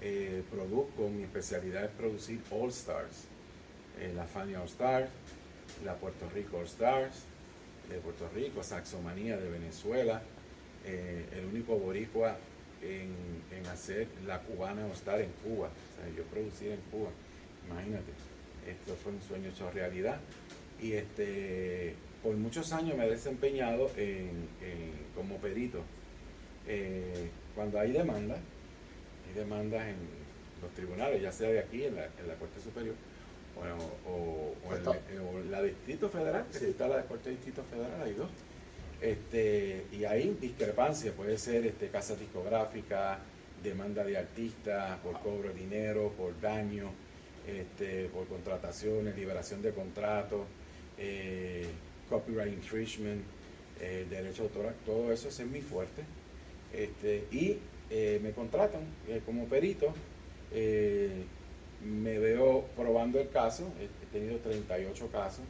Eh, 0.00 0.42
produzco, 0.50 1.08
mi 1.08 1.22
especialidad 1.22 1.84
es 1.84 1.90
producir 1.90 2.40
All 2.50 2.70
Stars, 2.70 3.24
eh, 4.00 4.12
la 4.14 4.24
Fania 4.24 4.60
All 4.60 4.68
Stars, 4.68 5.08
la 5.84 5.94
Puerto 5.94 6.28
Rico 6.34 6.58
All 6.58 6.66
Stars 6.66 7.24
de 7.88 7.98
Puerto 7.98 8.28
Rico, 8.34 8.62
Saxomanía 8.62 9.36
de 9.36 9.48
Venezuela, 9.48 10.22
eh, 10.84 11.26
el 11.32 11.46
único 11.46 11.76
boricua 11.76 12.36
en, 12.82 13.34
hacer 13.72 14.08
la 14.26 14.40
cubana 14.40 14.84
All 14.84 14.92
Star 14.92 15.20
en 15.20 15.30
Cuba, 15.42 15.70
yo 16.16 16.22
producir 16.24 16.72
en 16.72 16.80
Cuba, 16.90 17.10
imagínate, 17.70 18.12
esto 18.68 18.94
fue 19.02 19.12
un 19.12 19.22
sueño 19.22 19.48
hecho 19.50 19.70
realidad 19.70 20.18
y 20.80 20.92
este 20.92 21.94
por 22.22 22.34
muchos 22.36 22.72
años 22.72 22.96
me 22.96 23.06
he 23.06 23.10
desempeñado 23.10 23.90
en, 23.96 24.48
en- 24.62 25.04
como 25.14 25.36
perito. 25.36 25.82
Eh, 26.66 27.28
cuando 27.54 27.78
hay 27.78 27.92
demanda, 27.92 28.34
hay 28.34 29.34
demandas 29.34 29.86
en 29.88 29.96
los 30.62 30.72
tribunales, 30.74 31.20
ya 31.20 31.30
sea 31.30 31.50
de 31.50 31.58
aquí, 31.58 31.84
en 31.84 31.94
la, 31.96 32.06
en 32.06 32.26
la 32.26 32.34
Corte 32.36 32.60
Superior, 32.62 32.94
o, 33.56 34.10
o- 34.10 34.54
o 34.66 34.72
en 34.72 34.78
Está- 34.78 34.92
la- 34.92 35.22
o 35.22 35.38
en 35.38 35.50
la 35.50 35.62
Distrito 35.62 36.08
Federal, 36.08 36.46
Sí. 36.50 36.64
está 36.64 36.88
la 36.88 37.02
Corte 37.04 37.28
de 37.28 37.36
Distrito 37.36 37.62
Federal, 37.64 38.02
hay 38.02 38.14
dos. 38.14 38.30
Este, 39.02 39.84
y 39.92 40.04
hay 40.04 40.36
discrepancia, 40.40 41.12
puede 41.12 41.36
ser 41.36 41.66
este, 41.66 41.88
casa 41.88 42.16
discográfica, 42.16 43.18
demanda 43.62 44.02
de 44.02 44.16
artistas 44.16 44.98
por 45.00 45.20
cobro 45.20 45.50
de 45.50 45.54
dinero, 45.60 46.12
por 46.16 46.40
daño, 46.40 46.90
este, 47.46 48.06
por 48.06 48.26
contrataciones, 48.26 49.16
liberación 49.16 49.62
de 49.62 49.72
contratos, 49.72 50.42
eh, 50.98 51.66
copyright 52.08 52.52
infringement, 52.52 53.22
eh, 53.80 54.06
derecho 54.08 54.44
autoral, 54.44 54.74
todo 54.86 55.12
eso 55.12 55.28
es 55.28 55.46
muy 55.46 55.60
fuerte. 55.60 56.02
Este, 56.72 57.26
y 57.30 57.58
eh, 57.90 58.20
me 58.22 58.32
contratan 58.32 58.82
eh, 59.08 59.20
como 59.24 59.46
perito, 59.46 59.92
me 61.84 62.18
veo 62.18 62.64
probando 62.76 63.20
el 63.20 63.28
caso, 63.30 63.72
he 63.80 64.06
tenido 64.16 64.38
38 64.38 65.08
casos, 65.08 65.44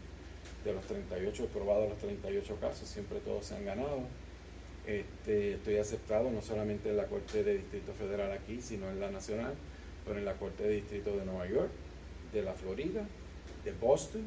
de 0.65 0.73
los 0.73 0.83
38 0.85 1.45
he 1.45 1.47
probado 1.47 1.89
los 1.89 1.99
38 1.99 2.57
casos, 2.61 2.89
siempre 2.89 3.19
todos 3.21 3.45
se 3.45 3.57
han 3.57 3.67
ganado. 3.67 4.01
Este, 4.87 5.55
estoy 5.55 5.77
aceptado 5.77 6.31
no 6.31 6.43
solamente 6.43 6.91
en 6.91 6.97
la 6.97 7.07
Corte 7.07 7.43
de 7.43 7.59
Distrito 7.59 7.93
Federal 7.93 8.33
aquí, 8.33 8.61
sino 8.61 8.89
en 8.91 9.01
la 9.01 9.11
Nacional, 9.11 9.55
pero 10.07 10.19
en 10.19 10.25
la 10.25 10.35
Corte 10.35 10.63
de 10.63 10.77
Distrito 10.77 11.17
de 11.17 11.25
Nueva 11.25 11.47
York, 11.47 11.71
de 12.35 12.43
la 12.43 12.53
Florida, 12.53 13.07
de 13.65 13.73
Boston, 13.73 14.23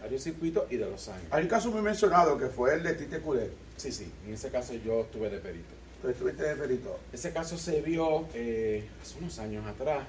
varios 0.00 0.22
circuitos 0.22 0.70
y 0.70 0.76
de 0.76 0.88
Los 0.88 1.08
Ángeles. 1.08 1.32
Hay 1.32 1.42
un 1.42 1.48
caso 1.48 1.70
muy 1.70 1.82
mencionado 1.82 2.38
que 2.38 2.46
fue 2.46 2.74
el 2.74 2.82
de 2.82 2.94
Tite 2.94 3.20
Culé. 3.20 3.50
Sí, 3.76 3.90
sí, 3.90 4.10
en 4.26 4.34
ese 4.34 4.50
caso 4.50 4.74
yo 4.74 5.00
estuve 5.00 5.30
de 5.30 5.38
perito. 5.38 5.74
Tú 6.02 6.08
estuviste 6.08 6.42
de 6.42 6.56
perito. 6.56 6.98
Ese 7.12 7.32
caso 7.32 7.58
se 7.58 7.82
vio 7.82 8.26
eh, 8.34 8.88
hace 9.02 9.18
unos 9.18 9.38
años 9.38 9.66
atrás 9.66 10.06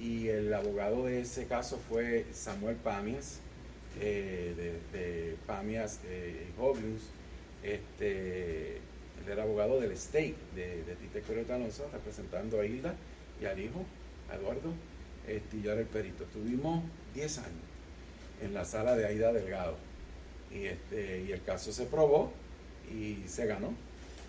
y 0.00 0.28
el 0.28 0.52
abogado 0.52 1.06
de 1.06 1.20
ese 1.20 1.46
caso 1.46 1.78
fue 1.88 2.26
Samuel 2.32 2.76
Pamias, 2.76 3.38
eh, 4.00 4.54
de, 4.56 4.98
de 4.98 5.36
Pamias 5.46 6.00
eh. 6.06 6.46
Este, 7.62 8.76
él 8.76 9.28
era 9.30 9.44
abogado 9.44 9.80
del 9.80 9.92
state 9.92 10.34
de, 10.56 10.82
de 10.82 10.96
Tite 10.96 11.52
Alonso, 11.52 11.88
representando 11.92 12.60
a 12.60 12.66
Hilda 12.66 12.94
y 13.40 13.44
al 13.44 13.60
hijo, 13.60 13.84
a 14.30 14.34
Eduardo, 14.34 14.72
este, 15.26 15.60
yo 15.60 15.72
era 15.72 15.80
el 15.80 15.86
perito. 15.86 16.24
Tuvimos 16.24 16.82
10 17.14 17.38
años 17.38 17.50
en 18.42 18.54
la 18.54 18.64
sala 18.64 18.96
de 18.96 19.06
Aida 19.06 19.32
Delgado 19.32 19.76
y, 20.50 20.66
este, 20.66 21.22
y 21.22 21.32
el 21.32 21.42
caso 21.42 21.72
se 21.72 21.84
probó 21.84 22.32
y 22.90 23.22
se 23.28 23.46
ganó. 23.46 23.74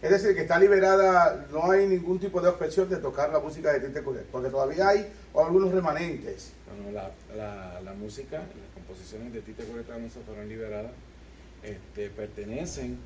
Es 0.02 0.10
decir, 0.10 0.36
que 0.36 0.42
está 0.42 0.60
liberada, 0.60 1.48
no 1.50 1.72
hay 1.72 1.88
ningún 1.88 2.20
tipo 2.20 2.42
de 2.42 2.50
objeción 2.50 2.90
de 2.90 2.98
tocar 2.98 3.32
la 3.32 3.40
música 3.40 3.72
de 3.72 3.80
Tite 3.80 4.04
Culé, 4.04 4.20
porque 4.30 4.50
todavía 4.50 4.90
hay 4.90 5.08
algunos 5.34 5.72
remanentes. 5.72 6.52
Bueno, 6.68 6.92
la, 6.92 7.12
la, 7.36 7.80
la 7.80 7.94
música, 7.94 8.40
las 8.40 8.74
composiciones 8.74 9.32
de 9.32 9.42
Tite 9.42 9.64
Correa 9.64 9.96
Alonso 9.96 10.20
fueron 10.26 10.50
liberadas, 10.50 10.92
este, 11.64 12.10
pertenecen 12.10 12.98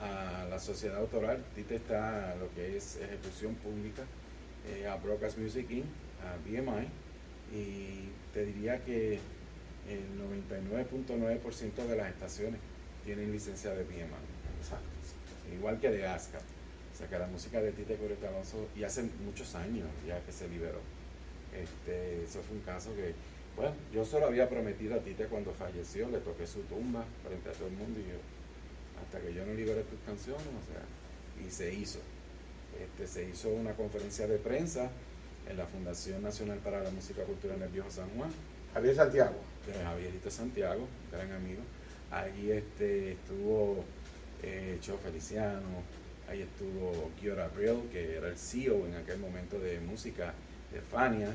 a 0.00 0.44
la 0.48 0.60
sociedad 0.60 0.98
autoral. 0.98 1.42
Tite 1.56 1.74
está 1.74 2.36
lo 2.36 2.48
que 2.54 2.76
es 2.76 2.98
ejecución 2.98 3.56
pública, 3.56 4.02
eh, 4.68 4.86
a 4.86 4.94
Broadcast 4.94 5.38
Music 5.38 5.68
Inc., 5.70 5.84
a 6.22 6.36
BMI, 6.48 6.86
y 7.52 8.08
te 8.32 8.44
diría 8.44 8.82
que 8.84 9.18
el 9.88 10.00
99.9% 10.18 11.86
de 11.86 11.96
las 11.96 12.08
estaciones 12.08 12.60
tienen 13.04 13.32
licencia 13.32 13.70
de 13.70 13.84
BMI. 13.84 15.56
Igual 15.56 15.78
que 15.78 15.90
de 15.90 16.06
ASCAP. 16.06 16.40
O 16.94 16.96
sea 16.96 17.08
que 17.08 17.18
la 17.18 17.26
música 17.26 17.60
de 17.60 17.72
Tite 17.72 17.96
Correa 17.96 18.16
Alonso, 18.28 18.68
y 18.76 18.84
hace 18.84 19.02
muchos 19.24 19.54
años 19.54 19.88
ya 20.06 20.20
que 20.20 20.32
se 20.32 20.48
liberó. 20.48 20.80
Este, 21.52 22.22
eso 22.24 22.40
fue 22.42 22.56
un 22.56 22.62
caso 22.62 22.94
que, 22.94 23.14
bueno, 23.56 23.74
yo 23.92 24.04
se 24.04 24.18
lo 24.20 24.26
había 24.26 24.48
prometido 24.48 24.94
a 24.94 24.98
Tite 24.98 25.26
cuando 25.26 25.52
falleció, 25.52 26.08
le 26.08 26.18
toqué 26.18 26.46
su 26.46 26.60
tumba 26.62 27.04
frente 27.26 27.50
a 27.50 27.52
todo 27.52 27.66
el 27.66 27.74
mundo 27.74 28.00
y 28.00 28.04
yo, 28.04 28.18
hasta 29.02 29.20
que 29.20 29.34
yo 29.34 29.44
no 29.44 29.54
liberé 29.54 29.82
tus 29.82 29.98
canciones, 30.06 30.46
o 30.46 30.72
sea, 30.72 31.46
y 31.46 31.50
se 31.50 31.74
hizo. 31.74 31.98
Este, 32.80 33.06
se 33.06 33.28
hizo 33.28 33.48
una 33.50 33.74
conferencia 33.74 34.26
de 34.26 34.38
prensa 34.38 34.90
en 35.48 35.56
la 35.56 35.66
Fundación 35.66 36.22
Nacional 36.22 36.58
para 36.58 36.82
la 36.82 36.90
Música 36.90 37.22
Cultural 37.24 37.56
en 37.56 37.64
el 37.64 37.68
Viejo 37.68 37.90
San 37.90 38.08
Juan. 38.10 38.30
Javier 38.72 38.94
Santiago. 38.94 39.36
De 39.66 39.72
Javierito 39.72 40.30
Santiago, 40.30 40.86
gran 41.10 41.32
amigo. 41.32 41.62
Allí 42.10 42.50
este, 42.50 43.12
estuvo 43.12 43.84
eh, 44.42 44.78
Cho 44.80 44.98
Feliciano, 44.98 45.82
ahí 46.28 46.42
estuvo 46.42 47.10
Kiora 47.18 47.46
Abril, 47.46 47.88
que 47.90 48.16
era 48.16 48.28
el 48.28 48.36
CEO 48.36 48.86
en 48.86 48.96
aquel 48.96 49.18
momento 49.18 49.58
de 49.58 49.80
música 49.80 50.34
de 50.70 50.80
Fania, 50.80 51.30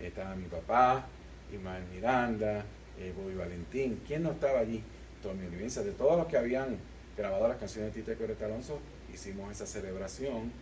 estaba 0.00 0.34
mi 0.34 0.46
papá, 0.46 1.06
Ismael 1.52 1.84
Miranda, 1.94 2.64
eh, 2.98 3.12
Bobby 3.16 3.34
Valentín, 3.34 4.00
¿quién 4.06 4.22
no 4.22 4.32
estaba 4.32 4.60
allí? 4.60 4.82
Tommy 5.22 5.46
Olivencia, 5.46 5.82
de 5.82 5.92
todos 5.92 6.18
los 6.18 6.26
que 6.26 6.36
habían 6.36 6.76
grabado 7.16 7.48
las 7.48 7.58
canciones 7.58 7.94
de 7.94 8.02
Tite 8.02 8.16
Coreta 8.16 8.46
Alonso, 8.46 8.78
hicimos 9.12 9.50
esa 9.52 9.66
celebración 9.66 10.52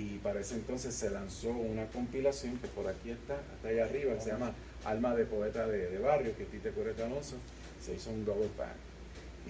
y 0.00 0.18
para 0.22 0.40
ese 0.40 0.54
entonces 0.54 0.94
se 0.94 1.10
lanzó 1.10 1.50
una 1.50 1.86
compilación 1.86 2.56
que 2.58 2.68
por 2.68 2.88
aquí 2.88 3.10
está, 3.10 3.34
hasta 3.34 3.68
allá 3.68 3.84
arriba, 3.84 4.14
que 4.14 4.20
se 4.20 4.30
llama 4.30 4.52
Alma 4.84 5.14
de 5.14 5.26
Poeta 5.26 5.66
de, 5.66 5.98
Barrio, 5.98 6.34
que 6.36 6.44
Tite 6.44 6.70
Coreta 6.70 7.04
Alonso, 7.04 7.36
se 7.84 7.94
hizo 7.94 8.10
un 8.10 8.24
double 8.24 8.48
pack. 8.56 8.76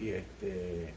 Y, 0.01 0.09
este, 0.11 0.93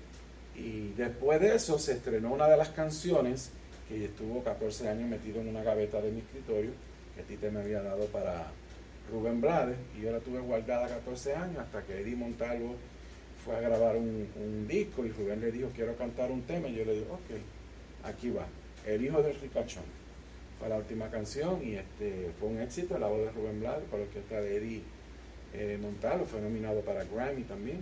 y 0.56 0.94
después 0.98 1.40
de 1.40 1.56
eso 1.56 1.78
se 1.78 1.94
estrenó 1.94 2.34
una 2.34 2.48
de 2.48 2.58
las 2.58 2.70
canciones 2.70 3.52
que 3.88 4.06
estuvo 4.06 4.44
14 4.44 4.90
años 4.90 5.08
metido 5.08 5.40
en 5.42 5.50
una 5.50 5.62
gaveta 5.62 6.02
de 6.02 6.12
mi 6.12 6.22
escritorio, 6.22 6.72
que 7.16 7.22
Tite 7.22 7.52
me 7.52 7.62
había 7.62 7.84
dado 7.84 8.06
para 8.08 8.48
Rubén 9.12 9.40
Blades, 9.40 9.78
y 9.96 10.02
yo 10.02 10.12
la 10.12 10.20
tuve 10.20 10.40
guardada 10.40 10.88
14 10.88 11.36
años 11.36 11.60
hasta 11.60 11.84
que 11.84 12.02
Eddie 12.02 12.16
Montalvo 12.16 12.76
fue 13.46 13.56
a 13.56 13.60
grabar 13.60 13.98
un, 13.98 14.28
un, 14.36 14.68
disco 14.68 15.06
y 15.06 15.10
Rubén 15.10 15.42
le 15.42 15.52
dijo, 15.52 15.70
quiero 15.76 15.96
cantar 15.96 16.32
un 16.32 16.42
tema, 16.44 16.70
y 16.70 16.76
yo 16.76 16.86
le 16.86 16.94
digo, 16.94 17.14
ok, 17.14 18.08
aquí 18.10 18.32
va, 18.32 18.48
El 18.86 19.04
hijo 19.04 19.22
del 19.22 19.40
ricachón. 19.40 19.84
Fue 20.60 20.70
la 20.70 20.78
última 20.78 21.10
canción 21.10 21.62
y 21.64 21.76
este 21.76 22.32
fue 22.40 22.50
un 22.50 22.62
éxito, 22.62 22.98
la 22.98 23.08
voz 23.08 23.20
de 23.20 23.32
Rubén 23.32 23.60
Blades, 23.60 23.84
con 23.90 24.00
la 24.00 24.06
orquesta 24.06 24.42
de 24.42 24.58
Eddie 24.58 24.82
eh, 25.54 25.78
Montalvo, 25.82 26.26
fue 26.26 26.42
nominado 26.42 26.82
para 26.82 27.04
Grammy 27.04 27.44
también. 27.44 27.80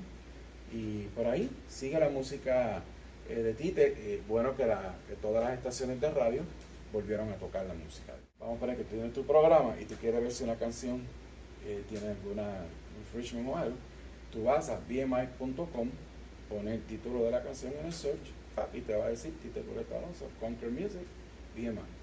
Y 0.74 1.04
por 1.16 1.28
ahí 1.28 1.50
sigue 1.68 2.00
la 2.00 2.10
música 2.10 2.82
eh, 3.30 3.36
de 3.36 3.54
Tite, 3.54 3.94
eh, 3.98 4.22
bueno 4.28 4.56
que 4.56 4.66
todas 5.22 5.44
las 5.44 5.54
estaciones 5.54 6.02
de 6.02 6.12
radio 6.12 6.42
volvieron 6.92 7.30
a 7.32 7.36
tocar 7.36 7.66
la 7.66 7.74
música. 7.74 8.14
Vamos 8.40 8.58
a 8.58 8.60
poner 8.60 8.78
que 8.78 8.84
tú 8.84 8.96
tienes 8.96 9.14
tu 9.14 9.26
programa 9.26 9.76
y 9.80 9.86
tú 9.86 9.96
quieres 9.96 10.22
ver 10.22 10.32
si 10.32 10.44
una 10.44 10.56
canción 10.56 11.02
eh, 11.66 11.84
tiene 11.90 12.10
alguna 12.10 12.66
infringement 13.00 13.48
o 13.50 13.56
algo, 13.56 13.76
tú 14.32 14.44
vas 14.44 14.70
a 14.70 14.80
bmi.com, 14.88 15.90
pones 16.50 16.74
el 16.74 16.84
título 16.84 17.24
de 17.24 17.32
la 17.32 17.44
canción 17.44 17.74
en 17.80 17.86
el 17.86 17.94
search 17.94 18.41
y 18.74 18.82
te 18.82 18.96
va 18.96 19.06
a 19.06 19.10
decir 19.10 19.34
Tite 19.42 19.64
Alonso, 19.96 20.30
Conquer 20.40 20.72
Music, 20.72 21.08
BMI. 21.56 22.01